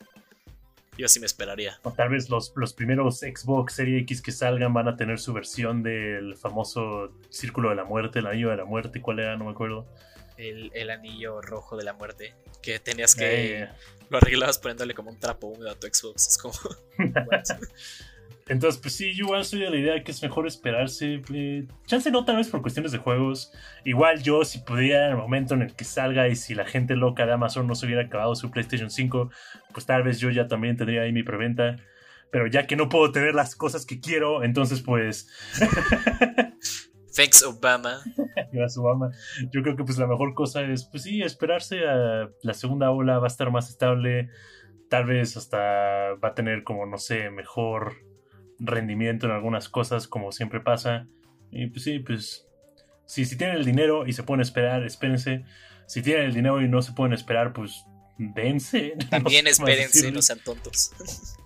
yo 0.97 1.09
sí 1.09 1.21
me 1.21 1.27
esperaría. 1.27 1.79
O 1.83 1.93
tal 1.93 2.09
vez 2.09 2.29
los, 2.31 2.53
los 2.57 2.73
primeros 2.73 3.21
Xbox 3.21 3.75
Series 3.75 4.03
X 4.03 4.23
que 4.23 4.33
salgan 4.33 4.73
van 4.73 4.89
a 4.89 4.97
tener 4.97 5.19
su 5.19 5.33
versión 5.33 5.83
del 5.83 6.37
famoso 6.37 7.13
Círculo 7.31 7.71
de 7.71 7.77
la 7.77 7.85
Muerte, 7.85 8.21
el 8.21 8.27
anillo 8.27 8.51
de 8.51 8.57
la 8.57 8.65
muerte, 8.65 9.01
¿cuál 9.01 9.21
era? 9.21 9.37
No 9.37 9.47
me 9.47 9.51
acuerdo. 9.53 9.87
El, 10.37 10.73
el 10.75 10.91
anillo 10.91 11.41
rojo 11.41 11.77
de 11.77 11.85
la 11.85 11.93
muerte. 11.93 12.35
Que 12.61 12.81
tenías 12.81 13.15
que... 13.15 13.63
Eh, 13.63 13.69
Lo 14.11 14.19
arreglabas 14.19 14.59
poniéndole 14.59 14.95
como 14.95 15.11
un 15.11 15.19
trapo 15.19 15.47
húmedo 15.47 15.71
a 15.71 15.75
tu 15.75 15.87
Xbox. 15.87 16.29
Es 16.29 16.39
como... 16.39 16.55
Entonces, 18.47 18.81
pues 18.81 18.95
sí, 18.95 19.15
yo 19.15 19.25
igual 19.25 19.45
soy 19.45 19.61
de 19.61 19.71
la 19.71 19.77
idea 19.77 20.05
que 20.05 20.11
es 20.11 20.23
mejor 20.23 20.47
esperarse. 20.47 21.23
eh, 21.33 21.67
chance 21.87 22.11
no 22.11 22.25
tal 22.25 22.37
vez 22.37 22.49
por 22.49 22.61
cuestiones 22.61 22.93
de 22.93 22.99
juegos. 22.99 23.53
Igual 23.85 24.23
yo, 24.23 24.45
si 24.45 24.59
pudiera 24.59 25.07
en 25.07 25.13
el 25.13 25.17
momento 25.17 25.55
en 25.55 25.63
el 25.63 25.75
que 25.75 25.85
salga 25.85 26.29
y 26.29 26.37
si 26.37 26.55
la 26.55 26.67
gente 26.67 26.95
loca 26.95 27.25
de 27.25 27.33
Amazon 27.33 27.67
no 27.67 27.75
se 27.75 27.87
hubiera 27.87 28.03
acabado 28.03 28.35
su 28.35 28.51
PlayStation 28.51 28.91
5, 28.91 29.31
pues 29.73 29.87
tal 29.87 30.03
vez 30.03 30.21
yo 30.21 30.31
ya 30.31 30.47
también 30.47 30.77
tendría 30.77 31.03
ahí 31.03 31.13
mi 31.13 31.23
preventa. 31.23 31.77
Pero 32.31 32.47
ya 32.47 32.67
que 32.67 32.77
no 32.77 32.89
puedo 32.89 33.13
tener 33.13 33.35
las 33.35 33.55
cosas 33.55 33.87
que 33.87 34.01
quiero, 34.01 34.45
entonces 34.45 34.83
pues, 34.83 35.29
Thanks, 37.15 37.45
Obama. 37.45 38.01
gracias 38.53 38.77
Obama, 38.77 39.13
yo 39.53 39.63
creo 39.63 39.77
que 39.77 39.85
pues 39.85 39.99
la 39.99 40.09
mejor 40.09 40.35
cosa 40.35 40.63
es, 40.63 40.85
pues 40.85 41.05
sí, 41.05 41.23
esperarse 41.23 41.87
a 41.87 42.29
la 42.43 42.55
segunda 42.55 42.91
ola, 42.91 43.19
va 43.19 43.27
a 43.27 43.29
estar 43.29 43.51
más 43.51 43.71
estable. 43.71 44.31
Tal 44.91 45.07
vez 45.07 45.37
hasta 45.37 45.59
va 46.23 46.29
a 46.29 46.35
tener 46.35 46.65
como, 46.65 46.87
no 46.87 46.99
sé, 46.99 47.31
mejor 47.31 48.04
rendimiento 48.59 49.27
en 49.27 49.33
algunas 49.33 49.69
cosas, 49.69 50.09
como 50.09 50.33
siempre 50.33 50.61
pasa. 50.61 51.07
Y 51.51 51.67
pues 51.69 51.83
sí, 51.83 51.99
pues. 51.99 52.47
Si, 53.07 53.27
si 53.27 53.37
tienen 53.37 53.57
el 53.57 53.65
dinero 53.65 54.07
y 54.07 54.13
se 54.15 54.23
pueden 54.23 54.41
esperar, 54.41 54.83
espérense. 54.85 55.45
Si 55.87 56.01
tienen 56.03 56.25
el 56.25 56.35
dinero 56.35 56.63
y 56.63 56.69
no 56.69 56.81
se 56.81 56.93
pueden 56.93 57.13
esperar, 57.13 57.53
pues 57.53 57.85
dense. 58.19 58.95
También 59.11 59.45
No 59.45 59.51
sé 59.51 59.57
cómo 59.57 59.69
espérense, 59.69 60.13
no 60.13 60.23
sean 60.23 60.39
tontos. 60.41 60.93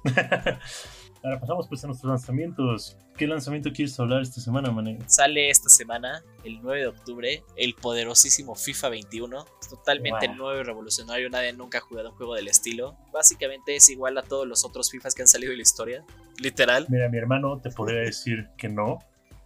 Ahora 1.22 1.40
pasamos 1.40 1.66
pues 1.68 1.82
a 1.84 1.88
nuestros 1.88 2.08
lanzamientos. 2.10 2.96
¿Qué 3.16 3.26
lanzamiento 3.26 3.70
quieres 3.72 3.98
hablar 3.98 4.22
esta 4.22 4.40
semana, 4.40 4.70
Mané? 4.70 4.98
Sale 5.06 5.50
esta 5.50 5.68
semana, 5.68 6.22
el 6.44 6.60
9 6.62 6.80
de 6.82 6.86
octubre, 6.86 7.42
el 7.56 7.74
poderosísimo 7.74 8.54
FIFA 8.54 8.88
21. 8.90 9.44
Totalmente 9.68 10.28
Wow. 10.28 10.36
nuevo 10.36 10.60
y 10.60 10.62
revolucionario. 10.62 11.28
Nadie 11.28 11.52
nunca 11.52 11.78
ha 11.78 11.80
jugado 11.80 12.10
un 12.10 12.14
juego 12.16 12.34
del 12.34 12.46
estilo. 12.48 12.96
Básicamente 13.12 13.74
es 13.74 13.90
igual 13.90 14.16
a 14.18 14.22
todos 14.22 14.46
los 14.46 14.64
otros 14.64 14.90
FIFAs 14.90 15.14
que 15.14 15.22
han 15.22 15.28
salido 15.28 15.50
en 15.52 15.58
la 15.58 15.62
historia. 15.62 16.04
Literal. 16.38 16.86
Mira, 16.88 17.08
mi 17.08 17.18
hermano 17.18 17.60
te 17.60 17.70
podría 17.70 18.00
decir 18.00 18.48
que 18.56 18.68
no, 18.68 19.00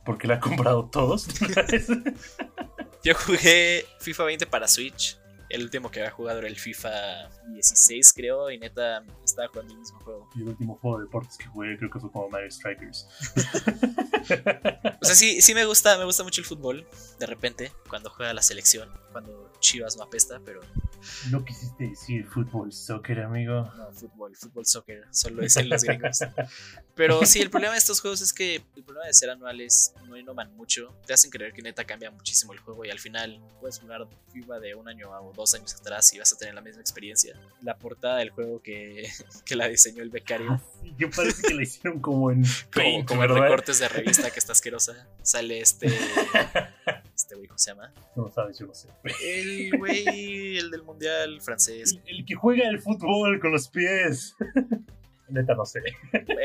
porque 0.05 0.27
le 0.29 0.35
ha 0.35 0.41
comprado 0.41 0.85
todos. 0.93 1.27
Yo 3.05 3.15
jugué 3.15 3.85
FIFA 4.01 4.25
20 4.25 4.47
para 4.47 4.69
Switch. 4.69 5.19
El 5.53 5.63
último 5.63 5.91
que 5.91 6.01
había 6.01 6.11
jugado 6.11 6.39
era 6.39 6.49
el 6.49 6.57
FIFA 6.57 7.29
16, 7.49 8.13
creo. 8.15 8.51
Y 8.51 8.59
neta, 8.59 9.05
estaba 9.23 9.49
jugando 9.49 9.75
el 9.75 9.81
mismo 9.81 10.01
juego. 10.01 10.31
y 10.35 10.41
el 10.41 10.49
último 10.49 10.79
juego 10.81 10.99
de 10.99 11.05
deportes 11.05 11.37
que 11.37 11.47
jugué 11.47 11.77
creo 11.77 11.91
que 11.91 12.01
fue 12.01 12.11
como 12.11 12.29
Mario 12.31 12.51
Strikers. 12.51 13.07
O 15.01 15.05
sea, 15.05 15.15
sí, 15.15 15.43
sí 15.43 15.55
me 15.55 15.65
gusta, 15.67 15.99
me 15.99 16.05
gusta 16.05 16.25
mucho 16.25 16.41
el 16.41 16.47
fútbol. 16.47 16.87
De 17.19 17.27
repente, 17.27 17.73
cuando 17.89 18.09
juega 18.09 18.33
la 18.33 18.41
selección, 18.43 18.89
cuando 19.13 19.53
Chivas 19.61 19.97
no 19.97 20.05
apesta, 20.05 20.41
pero 20.45 20.61
No 21.31 21.45
quisiste 21.45 21.89
decir 21.89 22.27
fútbol, 22.27 22.73
soccer, 22.73 23.21
amigo. 23.21 23.71
No, 23.77 23.93
fútbol, 23.93 24.37
fútbol, 24.37 24.67
soccer, 24.67 25.07
solo 25.11 25.43
dicen 25.43 25.69
los 25.69 25.83
gringos. 25.83 26.21
Pero 26.95 27.25
sí, 27.25 27.41
el 27.41 27.51
problema 27.51 27.73
de 27.73 27.79
estos 27.79 28.01
juegos 28.01 28.21
es 28.21 28.33
que 28.33 28.57
el 28.77 28.85
problema 28.85 29.07
de 29.07 29.15
ser 29.15 29.31
anuales 29.31 29.95
no 30.07 30.17
innovan 30.17 30.55
mucho. 30.57 30.95
Te 31.07 31.15
hacen 31.15 31.31
creer 31.31 31.53
que 31.53 31.63
neta 31.63 31.85
cambia 31.85 32.11
muchísimo 32.11 32.53
el 32.53 32.59
juego 32.59 32.85
y 32.85 32.91
al 32.91 32.99
final 32.99 33.41
puedes 33.61 33.79
jugar 33.79 34.07
FIFA 34.33 34.61
de 34.61 34.75
un 34.75 34.89
año 34.89 35.11
o 35.11 35.33
dos 35.33 35.55
años 35.55 35.75
atrás 35.75 36.13
y 36.13 36.19
vas 36.19 36.33
a 36.33 36.37
tener 36.37 36.55
la 36.55 36.61
misma 36.61 36.81
experiencia. 36.81 37.35
La 37.63 37.77
portada 37.79 38.19
del 38.19 38.31
juego 38.31 38.61
que, 38.63 39.09
que 39.45 39.57
la 39.57 39.69
diseñó 39.69 40.03
el 40.03 40.11
becario. 40.11 40.61
Sí, 40.83 40.95
que 40.99 41.09
parece 41.09 41.43
que 41.43 41.55
la 41.55 41.63
hicieron 41.63 42.01
como 42.01 42.31
en 42.31 42.43
Como, 42.43 42.71
Paint, 42.73 43.09
como 43.09 43.25
en 43.25 43.31
recortes 43.31 43.79
de 43.79 43.89
revista 43.89 44.31
que 44.31 44.39
está 44.39 44.53
asquerosa. 44.53 45.09
Sale 45.23 45.61
este. 45.61 45.89
Este 47.15 47.35
güey, 47.35 47.47
¿cómo 47.47 47.59
se 47.59 47.71
llama? 47.71 47.93
No 48.17 48.31
sabes, 48.31 48.59
yo 48.59 48.67
no 48.67 48.75
sé. 48.75 48.89
El 49.25 49.71
güey, 49.79 50.59
el 50.59 50.71
del 50.71 50.83
mundial 50.83 51.41
francés. 51.41 51.99
El, 52.07 52.19
el 52.19 52.25
que 52.25 52.35
juega 52.35 52.69
el 52.69 52.81
fútbol 52.81 53.39
con 53.41 53.53
los 53.53 53.69
pies. 53.69 54.35
Neta, 55.29 55.55
no 55.55 55.65
sé. 55.65 55.81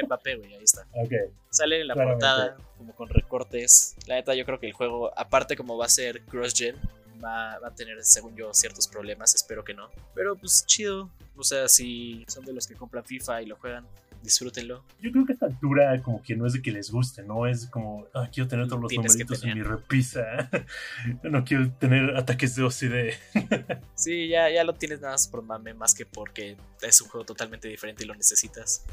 Mbappé, 0.06 0.36
güey, 0.38 0.54
ahí 0.56 0.64
está. 0.64 0.88
Ok. 0.94 1.12
Sale 1.50 1.82
en 1.82 1.88
la 1.88 1.94
Claramente. 1.94 2.26
portada 2.26 2.58
como 2.78 2.96
con 2.96 3.10
recortes. 3.10 3.96
La 4.08 4.16
neta, 4.16 4.34
yo 4.34 4.46
creo 4.46 4.60
que 4.60 4.68
el 4.68 4.74
juego, 4.74 5.12
aparte 5.18 5.58
como 5.58 5.78
va 5.78 5.86
a 5.86 5.90
ser 5.90 6.22
cross-gen, 6.24 6.76
va, 7.22 7.60
va 7.60 7.68
a 7.68 7.76
tener, 7.76 8.02
según 8.06 8.36
yo, 8.38 8.54
ciertos 8.54 8.88
problemas. 8.88 9.36
Espero 9.36 9.66
que 9.66 9.74
no. 9.74 9.90
Pero 10.16 10.38
pues 10.38 10.66
chido. 10.66 11.10
O 11.36 11.44
sea, 11.44 11.68
si 11.68 12.24
son 12.30 12.46
de 12.46 12.54
los 12.54 12.66
que 12.66 12.76
compran 12.76 13.04
FIFA 13.04 13.42
y 13.42 13.46
lo 13.48 13.58
juegan, 13.58 13.86
disfrútenlo. 14.24 14.84
Yo 15.02 15.12
creo 15.12 15.26
que 15.26 15.34
a 15.34 15.36
esta 15.36 15.46
altura 15.46 16.02
como 16.02 16.22
que 16.22 16.36
no 16.36 16.46
es 16.46 16.54
de 16.54 16.62
que 16.62 16.72
les 16.72 16.92
guste, 16.92 17.24
¿no? 17.24 17.48
Es 17.48 17.68
como, 17.68 18.08
ah, 18.14 18.30
quiero 18.32 18.48
tener 18.48 18.68
todos 18.68 18.82
los 18.82 18.94
numeritos 18.94 19.44
en 19.44 19.54
mi 19.54 19.64
repisa. 19.64 20.50
no 21.24 21.44
quiero 21.44 21.72
tener 21.74 22.16
ataques 22.16 22.56
de 22.56 22.64
OCD. 22.64 23.14
Sí, 23.96 24.28
ya, 24.28 24.50
ya 24.50 24.64
lo 24.64 24.74
tienes 24.74 25.02
nada 25.02 25.14
más 25.14 25.28
por 25.28 25.42
mame, 25.42 25.74
más 25.74 25.96
que 25.96 26.06
porque 26.06 26.56
es 26.82 27.02
un 27.02 27.10
juego 27.10 27.26
totalmente 27.26 27.68
diferente 27.68 28.04
y 28.04 28.08
lo 28.08 28.14
necesitas. 28.14 28.86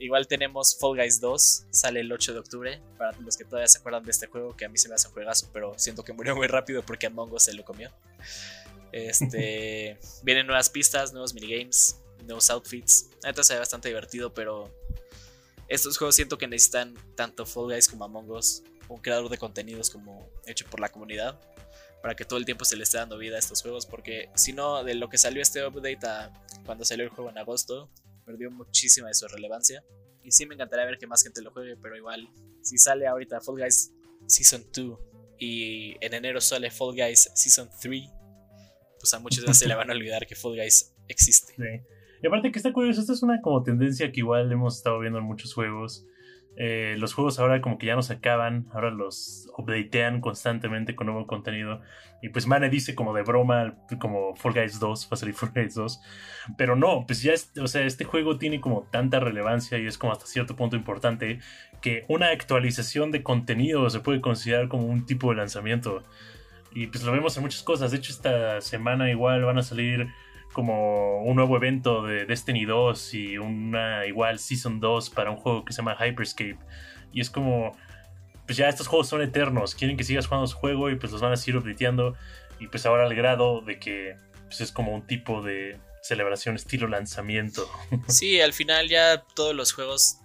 Igual 0.00 0.26
tenemos 0.26 0.76
Fall 0.78 0.96
Guys 0.96 1.20
2, 1.20 1.66
sale 1.70 2.00
el 2.00 2.10
8 2.10 2.32
de 2.32 2.38
octubre. 2.38 2.82
Para 2.96 3.12
los 3.20 3.36
que 3.36 3.44
todavía 3.44 3.68
se 3.68 3.78
acuerdan 3.78 4.02
de 4.02 4.10
este 4.10 4.26
juego, 4.26 4.56
que 4.56 4.64
a 4.64 4.68
mí 4.68 4.78
se 4.78 4.88
me 4.88 4.94
hace 4.94 5.08
un 5.08 5.14
juegazo, 5.14 5.50
pero 5.52 5.78
siento 5.78 6.02
que 6.02 6.14
murió 6.14 6.34
muy 6.34 6.46
rápido 6.46 6.82
porque 6.82 7.06
Among 7.06 7.32
Us 7.32 7.44
se 7.44 7.52
lo 7.52 7.64
comió. 7.64 7.90
Este, 8.92 9.98
vienen 10.22 10.46
nuevas 10.46 10.70
pistas, 10.70 11.12
nuevos 11.12 11.34
minigames, 11.34 12.00
nuevos 12.30 12.50
outfits. 12.50 13.10
Neta 13.22 13.42
se 13.42 13.54
ve 13.54 13.58
bastante 13.58 13.88
divertido, 13.88 14.32
pero 14.32 14.74
estos 15.68 15.98
juegos 15.98 16.14
siento 16.14 16.38
que 16.38 16.48
necesitan 16.48 16.94
tanto 17.14 17.46
Fall 17.46 17.66
Guys 17.66 17.88
como 17.88 18.04
Among 18.04 18.30
Us, 18.30 18.62
un 18.88 19.00
creador 19.00 19.28
de 19.28 19.38
contenidos 19.38 19.90
como 19.90 20.30
hecho 20.46 20.64
por 20.70 20.80
la 20.80 20.88
comunidad, 20.88 21.38
para 22.02 22.14
que 22.16 22.24
todo 22.24 22.38
el 22.38 22.44
tiempo 22.44 22.64
se 22.64 22.76
le 22.76 22.84
esté 22.84 22.98
dando 22.98 23.18
vida 23.18 23.36
a 23.36 23.38
estos 23.38 23.62
juegos, 23.62 23.86
porque 23.86 24.30
si 24.34 24.52
no, 24.52 24.82
de 24.82 24.94
lo 24.94 25.08
que 25.08 25.18
salió 25.18 25.42
este 25.42 25.64
update 25.64 26.06
a 26.06 26.32
cuando 26.64 26.84
salió 26.84 27.04
el 27.04 27.10
juego 27.10 27.30
en 27.30 27.38
agosto, 27.38 27.90
perdió 28.24 28.50
muchísima 28.50 29.08
de 29.08 29.14
su 29.14 29.28
relevancia. 29.28 29.84
Y 30.22 30.32
sí 30.32 30.46
me 30.46 30.54
encantaría 30.54 30.86
ver 30.86 30.98
que 30.98 31.06
más 31.06 31.22
gente 31.22 31.42
lo 31.42 31.50
juegue, 31.50 31.76
pero 31.76 31.96
igual, 31.96 32.28
si 32.62 32.78
sale 32.78 33.06
ahorita 33.06 33.40
Fall 33.40 33.58
Guys 33.58 33.92
Season 34.26 34.66
2 34.72 34.98
y 35.38 35.96
en 36.04 36.14
enero 36.14 36.40
sale 36.40 36.70
Fall 36.70 36.94
Guys 36.94 37.30
Season 37.34 37.70
3, 37.80 38.02
pues 38.98 39.14
a 39.14 39.18
muchos 39.18 39.44
ya 39.44 39.54
se 39.54 39.66
le 39.66 39.74
van 39.74 39.90
a 39.90 39.94
olvidar 39.94 40.26
que 40.26 40.34
Fall 40.34 40.56
Guys 40.56 40.92
existe. 41.08 41.54
Y 42.22 42.26
aparte 42.26 42.52
que 42.52 42.58
está 42.58 42.72
curioso, 42.72 43.00
esta 43.00 43.12
es 43.12 43.22
una 43.22 43.40
como 43.40 43.62
tendencia 43.62 44.12
que 44.12 44.20
igual 44.20 44.50
hemos 44.52 44.76
estado 44.76 44.98
viendo 44.98 45.18
en 45.18 45.24
muchos 45.24 45.54
juegos. 45.54 46.06
Eh, 46.56 46.96
los 46.98 47.14
juegos 47.14 47.38
ahora 47.38 47.60
como 47.60 47.78
que 47.78 47.86
ya 47.86 47.94
no 47.94 48.02
se 48.02 48.12
acaban, 48.12 48.66
ahora 48.72 48.90
los 48.90 49.48
updatean 49.56 50.20
constantemente 50.20 50.94
con 50.94 51.06
nuevo 51.06 51.26
contenido. 51.26 51.80
Y 52.22 52.28
pues 52.28 52.46
Mane 52.46 52.68
dice 52.68 52.94
como 52.94 53.14
de 53.14 53.22
broma, 53.22 53.76
como 53.98 54.34
Fall 54.36 54.52
Guys 54.52 54.78
2, 54.78 55.06
va 55.06 55.08
a 55.12 55.16
salir 55.16 55.34
Fall 55.36 55.52
Guys 55.54 55.74
2. 55.74 56.00
Pero 56.58 56.76
no, 56.76 57.06
pues 57.06 57.22
ya, 57.22 57.32
o 57.62 57.66
sea, 57.66 57.84
este 57.86 58.04
juego 58.04 58.36
tiene 58.36 58.60
como 58.60 58.82
tanta 58.90 59.20
relevancia 59.20 59.78
y 59.78 59.86
es 59.86 59.96
como 59.96 60.12
hasta 60.12 60.26
cierto 60.26 60.56
punto 60.56 60.76
importante 60.76 61.38
que 61.80 62.04
una 62.08 62.28
actualización 62.28 63.10
de 63.10 63.22
contenido 63.22 63.88
se 63.88 64.00
puede 64.00 64.20
considerar 64.20 64.68
como 64.68 64.86
un 64.86 65.06
tipo 65.06 65.30
de 65.30 65.36
lanzamiento. 65.36 66.02
Y 66.72 66.88
pues 66.88 67.04
lo 67.04 67.12
vemos 67.12 67.36
en 67.36 67.42
muchas 67.42 67.62
cosas. 67.62 67.90
De 67.90 67.96
hecho, 67.96 68.12
esta 68.12 68.60
semana 68.60 69.10
igual 69.10 69.44
van 69.44 69.58
a 69.58 69.62
salir 69.62 70.08
como 70.52 71.22
un 71.22 71.36
nuevo 71.36 71.56
evento 71.56 72.02
de 72.02 72.26
Destiny 72.26 72.64
2 72.64 73.14
y 73.14 73.38
una 73.38 74.06
igual 74.06 74.38
Season 74.38 74.80
2 74.80 75.10
para 75.10 75.30
un 75.30 75.36
juego 75.36 75.64
que 75.64 75.72
se 75.72 75.78
llama 75.78 75.96
Hyperscape. 75.96 76.58
Y 77.12 77.20
es 77.20 77.30
como, 77.30 77.76
pues 78.46 78.56
ya 78.56 78.68
estos 78.68 78.86
juegos 78.86 79.08
son 79.08 79.22
eternos, 79.22 79.74
quieren 79.74 79.96
que 79.96 80.04
sigas 80.04 80.26
jugando 80.26 80.46
su 80.46 80.56
juego 80.56 80.90
y 80.90 80.96
pues 80.96 81.12
los 81.12 81.20
van 81.20 81.32
a 81.32 81.36
seguir 81.36 81.56
updateando. 81.56 82.14
Y 82.58 82.66
pues 82.66 82.84
ahora 82.86 83.06
al 83.06 83.14
grado 83.14 83.60
de 83.60 83.78
que 83.78 84.16
pues 84.46 84.60
es 84.60 84.72
como 84.72 84.92
un 84.94 85.06
tipo 85.06 85.42
de 85.42 85.78
celebración 86.02 86.56
estilo 86.56 86.88
lanzamiento. 86.88 87.70
Sí, 88.08 88.40
al 88.40 88.52
final 88.52 88.88
ya 88.88 89.24
todos 89.34 89.54
los 89.54 89.72
juegos, 89.72 90.18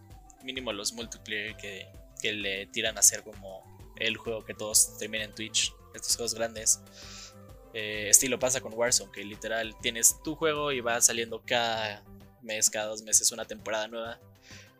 mínimo 0.43 0.73
los 0.73 0.93
multiplayer 0.93 1.55
que, 1.57 1.87
que 2.21 2.33
le 2.33 2.65
tiran 2.67 2.97
a 2.97 3.01
hacer 3.01 3.23
como 3.23 3.63
el 3.97 4.17
juego 4.17 4.43
que 4.43 4.53
todos 4.53 4.97
terminan 4.97 5.29
en 5.29 5.35
Twitch, 5.35 5.73
estos 5.93 6.15
juegos 6.15 6.33
grandes. 6.33 6.81
Eh, 7.77 8.07
estilo 8.07 8.39
pasa 8.39 8.61
con 8.61 8.73
Warzone, 8.73 9.11
que 9.11 9.21
literal 9.25 9.75
tienes 9.81 10.21
tu 10.23 10.35
juego 10.35 10.71
y 10.71 10.79
va 10.79 11.01
saliendo 11.01 11.43
cada 11.45 12.01
mes, 12.41 12.69
cada 12.69 12.87
dos 12.87 13.03
meses 13.03 13.33
una 13.33 13.43
temporada 13.43 13.89
nueva. 13.89 14.17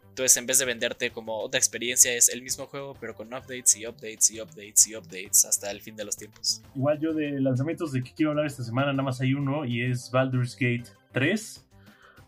Entonces, 0.07 0.37
en 0.37 0.45
vez 0.45 0.59
de 0.59 0.65
venderte 0.65 1.11
como 1.11 1.41
otra 1.41 1.57
experiencia, 1.57 2.13
es 2.13 2.29
el 2.29 2.41
mismo 2.41 2.67
juego, 2.67 2.95
pero 2.97 3.13
con 3.13 3.27
updates 3.27 3.75
y 3.75 3.85
updates 3.85 4.31
y 4.31 4.39
updates 4.39 4.87
y 4.87 4.95
updates 4.95 5.43
hasta 5.43 5.71
el 5.71 5.81
fin 5.81 5.97
de 5.97 6.05
los 6.05 6.15
tiempos. 6.15 6.61
Igual 6.73 7.01
yo 7.01 7.13
de 7.13 7.41
lanzamientos 7.41 7.91
de 7.91 8.01
que 8.01 8.13
quiero 8.13 8.29
hablar 8.31 8.45
esta 8.45 8.63
semana, 8.63 8.93
nada 8.93 9.03
más 9.03 9.19
hay 9.19 9.33
uno 9.33 9.65
y 9.65 9.81
es 9.81 10.09
Baldur's 10.09 10.55
Gate 10.55 10.85
3. 11.11 11.65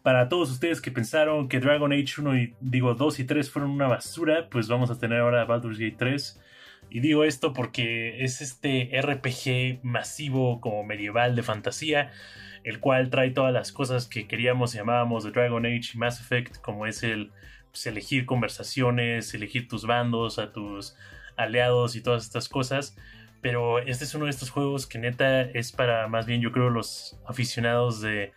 Para 0.04 0.28
todos 0.28 0.52
ustedes 0.52 0.82
que 0.82 0.92
pensaron 0.92 1.48
que 1.48 1.62
Dragon 1.62 1.94
Age 1.94 2.16
1 2.20 2.38
y 2.40 2.56
digo 2.60 2.94
2 2.94 3.20
y 3.20 3.24
3 3.24 3.50
fueron 3.50 3.72
una 3.72 3.88
basura, 3.88 4.50
pues 4.50 4.68
vamos 4.68 4.92
a 4.92 5.00
tener 5.00 5.22
ahora 5.22 5.46
Baldur's 5.46 5.80
Gate 5.80 5.96
3. 5.98 6.42
Y 6.90 7.02
digo 7.02 7.24
esto 7.24 7.54
porque 7.54 8.24
es 8.24 8.42
este 8.42 8.90
RPG 9.02 9.84
masivo 9.84 10.62
como 10.62 10.84
medieval 10.84 11.36
de 11.36 11.44
fantasía, 11.44 12.12
el 12.64 12.80
cual 12.80 13.10
trae 13.10 13.32
todas 13.32 13.54
las 13.54 13.72
cosas 13.72 14.08
que 14.08 14.28
queríamos 14.28 14.76
y 14.76 14.80
amábamos 14.80 15.24
de 15.24 15.32
Dragon 15.32 15.66
Age 15.66 15.92
y 15.94 15.98
Mass 15.98 16.20
Effect, 16.22 16.58
como 16.58 16.86
es 16.86 17.04
el 17.04 17.32
pues, 17.72 17.86
elegir 17.88 18.26
conversaciones, 18.26 19.34
elegir 19.34 19.68
tus 19.68 19.86
bandos, 19.86 20.40
a 20.40 20.52
tus 20.52 20.96
aliados 21.36 21.96
y 21.96 22.02
todas 22.02 22.24
estas 22.24 22.50
cosas. 22.50 22.98
Pero 23.42 23.80
este 23.80 24.04
es 24.06 24.16
uno 24.16 24.26
de 24.26 24.32
estos 24.32 24.50
juegos 24.50 24.88
que 24.88 24.98
neta 24.98 25.42
es 25.42 25.72
para 25.72 26.08
más 26.08 26.26
bien 26.26 26.42
yo 26.42 26.52
creo 26.52 26.70
los 26.70 27.20
aficionados 27.28 28.02
de 28.02 28.34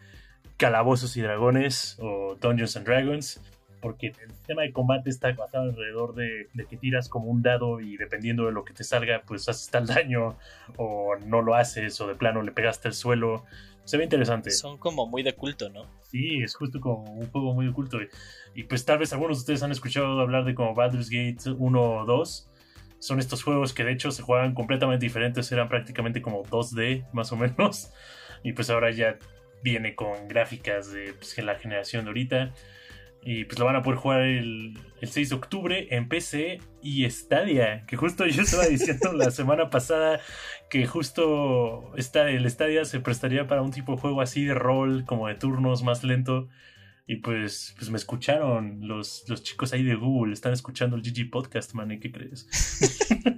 calabozos 0.59 1.17
y 1.17 1.23
dragones 1.23 1.97
o 2.01 2.37
Dungeons 2.41 2.77
and 2.77 2.87
Dragons. 2.87 3.41
Porque 3.81 4.09
el 4.09 4.31
sistema 4.31 4.63
de 4.63 4.73
combate 4.73 5.11
está 5.11 5.33
basado 5.33 5.65
alrededor 5.65 6.15
de, 6.15 6.49
de 6.53 6.67
que 6.67 6.77
tiras 6.77 7.09
como 7.09 7.27
un 7.27 7.43
dado 7.43 7.81
y 7.81 7.97
dependiendo 7.97 8.47
de 8.47 8.53
lo 8.53 8.65
que 8.65 8.75
te 8.75 8.85
salga, 8.85 9.23
pues 9.27 9.49
haces 9.49 9.71
tal 9.71 9.87
daño 9.87 10.37
o 10.77 11.17
no 11.25 11.43
lo 11.43 11.55
haces 11.55 12.01
o 12.01 12.07
de 12.07 12.15
plano 12.15 12.43
le 12.43 12.53
pegaste 12.53 12.89
al 12.89 12.95
suelo. 12.95 13.45
Se 13.85 13.97
ve 13.97 14.05
interesante. 14.05 14.51
Son 14.51 14.79
como 14.79 15.07
muy 15.07 15.23
de 15.23 15.35
culto, 15.35 15.69
¿no? 15.69 15.85
Sí, 16.03 16.43
es 16.43 16.55
justo 16.55 16.81
como 16.81 17.03
un 17.13 17.27
juego 17.31 17.55
muy 17.55 17.67
oculto. 17.67 18.01
Y, 18.01 18.09
y 18.55 18.65
pues 18.65 18.85
tal 18.85 18.99
vez 18.99 19.13
algunos 19.13 19.39
de 19.39 19.41
ustedes 19.41 19.63
han 19.63 19.73
escuchado 19.73 20.21
hablar 20.21 20.45
de 20.45 20.55
como 20.55 20.75
Baldur's 20.75 21.11
Gate 21.11 21.51
1 21.57 21.83
o 21.83 22.05
2. 22.05 22.51
Son 22.99 23.19
estos 23.19 23.43
juegos 23.43 23.73
que 23.73 23.83
de 23.83 23.93
hecho 23.93 24.11
se 24.11 24.23
juegan 24.23 24.55
completamente 24.55 25.07
diferentes, 25.07 25.51
eran 25.53 25.69
prácticamente 25.69 26.21
como 26.21 26.45
2D 26.45 27.07
más 27.13 27.33
o 27.33 27.37
menos. 27.37 27.91
Y 28.43 28.55
pues 28.55 28.71
ahora 28.71 28.91
ya 28.91 29.19
viene 29.63 29.95
con 29.95 30.27
gráficas 30.27 30.91
de 30.91 31.13
pues, 31.13 31.37
la 31.39 31.57
generación 31.57 32.05
de 32.05 32.09
ahorita. 32.09 32.55
Y 33.23 33.45
pues 33.45 33.59
lo 33.59 33.67
van 33.67 33.77
a 33.77 33.83
poder 33.83 33.99
jugar 33.99 34.23
el, 34.23 34.79
el 35.01 35.09
6 35.09 35.29
de 35.29 35.35
octubre 35.35 35.89
en 35.91 36.09
PC 36.09 36.61
y 36.83 37.09
Stadia. 37.11 37.85
Que 37.87 37.97
justo 37.97 38.27
yo 38.27 38.43
estaba 38.43 38.67
diciendo 38.67 39.13
la 39.13 39.31
semana 39.31 39.71
pasada 39.71 40.21
que 40.71 40.87
justo 40.87 41.93
está, 41.97 42.31
el 42.31 42.49
Stadia 42.49 42.85
se 42.85 43.01
prestaría 43.01 43.47
para 43.47 43.63
un 43.63 43.73
tipo 43.73 43.95
de 43.95 44.01
juego 44.01 44.21
así 44.23 44.45
de 44.45 44.55
rol, 44.55 45.05
como 45.05 45.29
de 45.29 45.35
turnos 45.35 45.83
más 45.83 46.05
lento. 46.05 46.49
Y 47.07 47.17
pues, 47.17 47.75
pues 47.77 47.91
me 47.91 47.97
escucharon 47.97 48.87
los, 48.87 49.25
los 49.29 49.43
chicos 49.43 49.73
ahí 49.73 49.83
de 49.83 49.97
Google, 49.97 50.33
están 50.33 50.53
escuchando 50.53 50.97
el 50.97 51.03
GG 51.03 51.29
Podcast, 51.29 51.75
man, 51.75 51.91
¿y 51.91 51.99
qué 51.99 52.13
crees? 52.13 52.47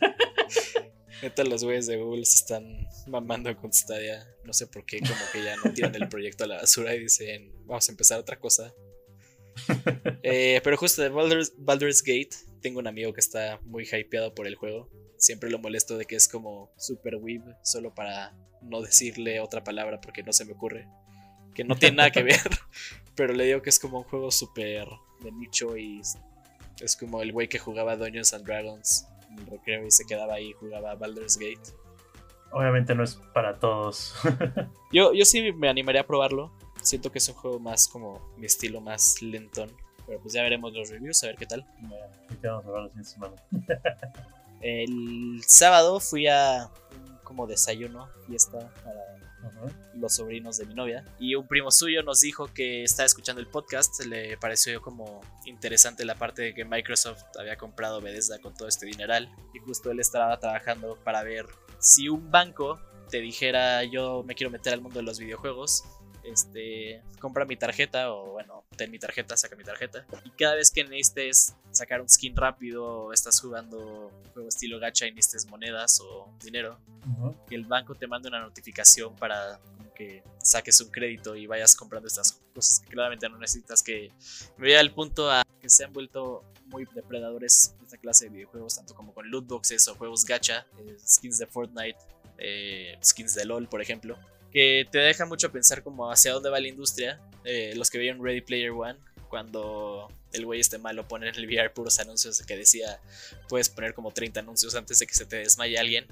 Neta, 1.23 1.45
los 1.45 1.65
güeyes 1.65 1.87
de 1.87 1.97
Google 1.97 2.25
se 2.25 2.41
están 2.41 2.87
mamando 3.07 3.57
con 3.57 3.73
Stadia. 3.73 4.27
No 4.45 4.53
sé 4.53 4.67
por 4.67 4.85
qué, 4.85 4.99
como 4.99 5.21
que 5.33 5.43
ya 5.43 5.57
no 5.57 5.73
tiran 5.73 5.95
el 5.95 6.09
proyecto 6.09 6.45
a 6.45 6.49
la 6.49 6.57
basura 6.57 6.95
y 6.95 7.01
dicen, 7.01 7.51
vamos 7.65 7.89
a 7.89 7.93
empezar 7.93 8.19
otra 8.19 8.39
cosa. 8.39 8.75
Eh, 10.25 10.61
pero 10.63 10.77
justo 10.77 11.03
de 11.03 11.09
Baldur's, 11.09 11.53
Baldur's 11.59 12.01
Gate, 12.03 12.31
tengo 12.61 12.79
un 12.79 12.87
amigo 12.87 13.13
que 13.13 13.21
está 13.21 13.59
muy 13.65 13.85
hypeado 13.85 14.35
por 14.35 14.47
el 14.47 14.55
juego. 14.55 14.89
Siempre 15.17 15.51
lo 15.51 15.59
molesto 15.59 15.99
de 15.99 16.05
que 16.05 16.15
es 16.15 16.29
como 16.29 16.73
super 16.77 17.17
weeb, 17.17 17.43
solo 17.63 17.93
para 17.93 18.35
no 18.63 18.81
decirle 18.81 19.41
otra 19.41 19.65
palabra 19.65 20.01
porque 20.01 20.23
no 20.23 20.33
se 20.33 20.45
me 20.45 20.53
ocurre. 20.53 20.87
Que 21.55 21.65
no 21.65 21.77
tiene 21.77 21.97
nada 21.97 22.11
que 22.11 22.23
ver. 22.23 22.41
Pero 23.15 23.35
le 23.35 23.45
digo 23.45 23.63
que 23.63 23.71
es 23.71 23.79
como 23.79 23.99
un 23.99 24.05
juego 24.05 24.31
súper 24.31 24.87
de 25.21 25.33
nicho 25.33 25.77
y 25.77 26.01
es 26.81 26.97
como 26.97 27.21
el 27.21 27.33
güey 27.33 27.49
que 27.49 27.59
jugaba 27.59 27.97
Dungeons 27.97 28.33
and 28.33 28.47
Dragons 28.47 29.07
en 29.29 29.39
el 29.41 29.47
recreo 29.47 29.87
y 29.87 29.91
se 29.91 30.05
quedaba 30.07 30.35
ahí 30.35 30.51
y 30.51 30.53
jugaba 30.53 30.95
Baldur's 30.95 31.37
Gate. 31.37 31.77
obviamente 32.53 32.95
no 32.95 33.05
es 33.05 33.17
para 33.35 33.59
todos. 33.59 34.15
yo, 34.93 35.13
yo 35.13 35.25
sí 35.25 35.53
me 35.53 35.69
animaría 35.69 36.03
a 36.03 36.07
probarlo. 36.07 36.53
Siento 36.83 37.11
que 37.11 37.19
es 37.19 37.29
un 37.29 37.35
juego 37.35 37.59
más 37.59 37.89
como 37.89 38.33
mi 38.37 38.47
estilo 38.47 38.81
más 38.81 39.23
lentón. 39.23 39.71
Pero 40.07 40.21
pues 40.21 40.35
ya 40.35 40.43
veremos 40.43 40.73
los 40.73 40.91
reviews, 40.91 41.23
a 41.23 41.29
ver 41.29 41.37
qué 41.37 41.47
tal. 41.47 41.67
El 44.61 45.43
sábado 45.47 46.01
fui 46.01 46.27
a 46.27 46.71
un 46.97 47.19
como 47.25 47.47
desayuno, 47.47 48.09
fiesta 48.27 48.73
para 48.85 49.23
los 49.95 50.15
sobrinos 50.15 50.57
de 50.57 50.67
mi 50.67 50.75
novia. 50.75 51.05
Y 51.19 51.35
un 51.35 51.47
primo 51.47 51.71
suyo 51.71 52.03
nos 52.03 52.21
dijo 52.21 52.53
que 52.53 52.83
estaba 52.83 53.07
escuchando 53.07 53.41
el 53.41 53.49
podcast, 53.49 54.05
le 54.05 54.37
pareció 54.37 54.81
como 54.81 55.21
interesante 55.47 56.05
la 56.05 56.15
parte 56.15 56.43
de 56.43 56.55
que 56.55 56.65
Microsoft 56.65 57.23
había 57.39 57.57
comprado 57.57 58.01
Bethesda 58.01 58.39
con 58.39 58.55
todo 58.55 58.69
este 58.69 58.87
dineral. 58.87 59.35
Y 59.55 59.59
justo 59.61 59.91
él 59.91 60.01
estaba 60.01 60.39
trabajando 60.39 60.99
para 61.05 61.23
ver 61.23 61.47
si 61.79 62.09
un 62.09 62.31
banco 62.31 62.79
te 63.11 63.21
dijera 63.21 63.85
yo 63.85 64.23
me 64.23 64.35
quiero 64.35 64.51
meter 64.51 64.73
al 64.73 64.81
mundo 64.81 65.01
de 65.01 65.05
los 65.05 65.19
videojuegos, 65.19 65.85
este, 66.25 67.03
compra 67.21 67.45
mi 67.45 67.57
tarjeta 67.57 68.13
o 68.13 68.33
bueno, 68.33 68.65
ten 68.77 68.91
mi 68.91 68.99
tarjeta, 68.99 69.37
saca 69.37 69.57
mi 69.57 69.65
tarjeta. 69.65 70.07
Y 70.25 70.31
cada 70.31 70.55
vez 70.55 70.71
que 70.71 70.85
necesites 70.85 71.55
sacar 71.71 72.01
un 72.01 72.09
skin 72.09 72.37
rápido 72.37 73.13
estás 73.13 73.41
jugando 73.41 74.09
un 74.09 74.31
juego 74.33 74.49
estilo 74.49 74.79
gacha 74.79 75.07
y 75.07 75.13
necesites 75.13 75.47
monedas 75.47 76.01
o 76.01 76.29
dinero, 76.43 76.79
que 77.49 77.55
el 77.55 77.65
banco 77.65 77.95
te 77.95 78.07
mande 78.07 78.29
una 78.29 78.41
notificación 78.41 79.15
para 79.17 79.61
que 79.95 80.23
saques 80.39 80.81
un 80.81 80.91
crédito 80.91 81.37
y 81.37 81.47
vayas 81.47 81.77
comprando 81.77 82.09
estas 82.09 82.41
cosas 82.55 82.81
que 82.81 82.89
claramente 82.89 83.29
no 83.29 83.39
necesitas 83.39 83.83
que 83.83 84.11
me 84.57 84.69
vea 84.69 84.81
al 84.81 84.93
punto 84.93 85.31
a 85.31 85.43
que 85.61 85.69
se 85.69 85.85
han 85.85 85.93
vuelto 85.93 86.45
muy 86.67 86.87
depredadores 86.95 87.75
de 87.79 87.85
esta 87.85 87.99
clase 87.99 88.25
de 88.25 88.31
videojuegos, 88.31 88.77
tanto 88.77 88.95
como 88.95 89.13
con 89.13 89.31
loot 89.31 89.47
boxes 89.47 89.87
o 89.89 89.95
juegos 89.95 90.25
gacha, 90.25 90.67
eh, 90.79 90.97
skins 91.07 91.39
de 91.39 91.47
Fortnite, 91.47 91.99
eh, 92.39 92.99
skins 93.03 93.35
de 93.35 93.45
LOL, 93.45 93.69
por 93.69 93.83
ejemplo 93.83 94.17
que 94.53 94.87
te 94.91 94.99
deja 94.99 95.25
mucho 95.27 95.51
pensar 95.51 95.83
como 95.83 96.11
hacia 96.11 96.33
dónde 96.33 96.51
va 96.51 96.61
la 96.61 96.69
industria. 96.69 97.21
Eh, 97.45 97.73
los 97.77 97.91
que 97.91 97.99
vieron 97.99 98.23
Ready 98.23 98.43
Player 98.43 98.71
One, 98.71 98.99
cuando 99.29 100.09
el 100.33 100.47
güey 100.47 100.61
este 100.61 100.79
malo 100.79 101.07
pone 101.09 101.29
en 101.29 101.35
el 101.35 101.47
VR 101.47 101.73
puros 101.73 101.99
anuncios 101.99 102.41
que 102.43 102.57
decía 102.57 103.01
puedes 103.49 103.69
poner 103.69 103.95
como 103.95 104.11
30 104.11 104.41
anuncios 104.41 104.75
antes 104.75 104.99
de 104.99 105.07
que 105.07 105.15
se 105.15 105.27
te 105.27 105.37
desmaye 105.37 105.79
alguien. 105.79 106.07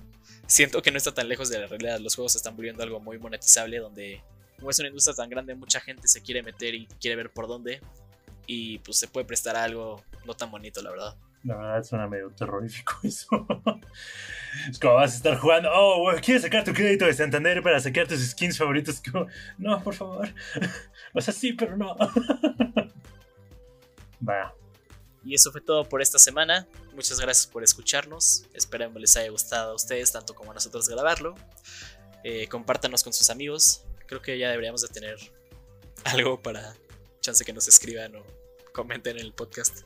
Siento 0.47 0.83
que 0.83 0.91
no 0.91 0.99
está 0.99 1.13
tan 1.13 1.29
lejos 1.29 1.49
de 1.49 1.59
la 1.59 1.67
realidad. 1.67 2.01
Los 2.01 2.15
juegos 2.17 2.37
están 2.37 2.57
volviendo 2.57 2.83
algo 2.83 3.01
muy 3.01 3.19
monetizable 3.19 3.79
donde 3.79 4.23
como 4.59 4.71
es 4.71 4.79
una 4.79 4.89
industria 4.89 5.15
tan 5.15 5.31
grande 5.31 5.55
mucha 5.55 5.81
gente 5.81 6.07
se 6.07 6.23
quiere 6.23 6.43
meter 6.43 6.75
y 6.75 6.87
quiere 7.01 7.17
ver 7.17 7.31
por 7.31 7.49
dónde 7.49 7.81
y 8.47 8.79
pues 8.81 8.99
se 8.99 9.09
puede 9.09 9.25
prestar 9.27 9.57
algo 9.57 10.03
no 10.25 10.35
tan 10.35 10.51
bonito 10.51 10.83
la 10.83 10.91
verdad. 10.91 11.17
La 11.45 11.57
verdad 11.57 11.83
suena 11.83 12.07
medio 12.07 12.31
terrorífico 12.31 12.95
eso. 13.03 13.47
es 14.69 14.79
como 14.79 14.95
vas 14.95 15.13
a 15.13 15.17
estar 15.17 15.39
jugando, 15.39 15.71
oh, 15.73 16.13
¿quieres 16.23 16.43
sacar 16.43 16.65
tu 16.65 16.73
crédito 16.73 17.07
de 17.07 17.15
Santander 17.15 17.63
para 17.63 17.81
sacar 17.81 18.07
tus 18.07 18.21
skins 18.21 18.59
favoritos? 18.59 19.03
No, 19.57 19.83
por 19.83 19.95
favor. 19.95 20.29
o 21.15 21.21
sea, 21.21 21.33
sí, 21.33 21.55
pero 21.55 21.77
no. 21.77 21.97
Va. 24.29 24.55
Y 25.25 25.35
eso 25.35 25.53
fue 25.53 25.61
todo 25.61 25.89
por 25.89 26.03
esta 26.03 26.19
semana. 26.19 26.67
Muchas 26.95 27.21
gracias 27.21 27.47
por 27.47 27.63
escucharnos. 27.63 28.47
Esperemos 28.55 29.01
les 29.01 29.17
haya 29.17 29.31
gustado 29.31 29.73
a 29.73 29.75
ustedes 29.75 30.13
tanto 30.13 30.35
como 30.35 30.51
a 30.51 30.55
nosotros 30.55 30.89
grabarlo. 30.89 31.35
Eh, 32.25 32.49
compártanos 32.49 33.03
con 33.03 33.13
sus 33.13 33.31
amigos. 33.31 33.85
Creo 34.07 34.21
que 34.21 34.39
ya 34.39 34.51
deberíamos 34.51 34.83
de 34.83 34.89
tener 34.89 35.17
algo 36.05 36.41
para 36.41 36.75
chance 37.21 37.45
que 37.45 37.53
nos 37.53 37.69
escriban 37.69 38.17
o 38.17 38.25
comenten 38.73 39.19
en 39.19 39.27
el 39.27 39.33
podcast. 39.33 39.83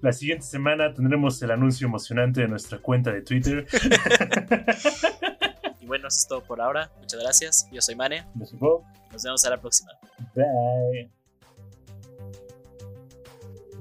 La 0.00 0.12
siguiente 0.12 0.46
semana 0.46 0.94
tendremos 0.94 1.42
el 1.42 1.50
anuncio 1.50 1.86
emocionante 1.86 2.42
de 2.42 2.48
nuestra 2.48 2.78
cuenta 2.78 3.12
de 3.12 3.22
Twitter. 3.22 3.66
y 5.80 5.86
bueno, 5.86 6.08
eso 6.08 6.18
es 6.18 6.28
todo 6.28 6.44
por 6.44 6.60
ahora. 6.60 6.90
Muchas 6.98 7.20
gracias. 7.20 7.68
Yo 7.72 7.82
soy 7.82 7.96
Mane. 7.96 8.24
Yo 8.34 8.46
soy 8.46 8.58
Bob. 8.58 8.82
Nos 9.12 9.24
vemos 9.24 9.44
a 9.44 9.50
la 9.50 9.60
próxima. 9.60 9.90
Bye. 10.34 11.10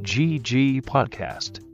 GG 0.01 0.83
Podcast. 0.85 1.66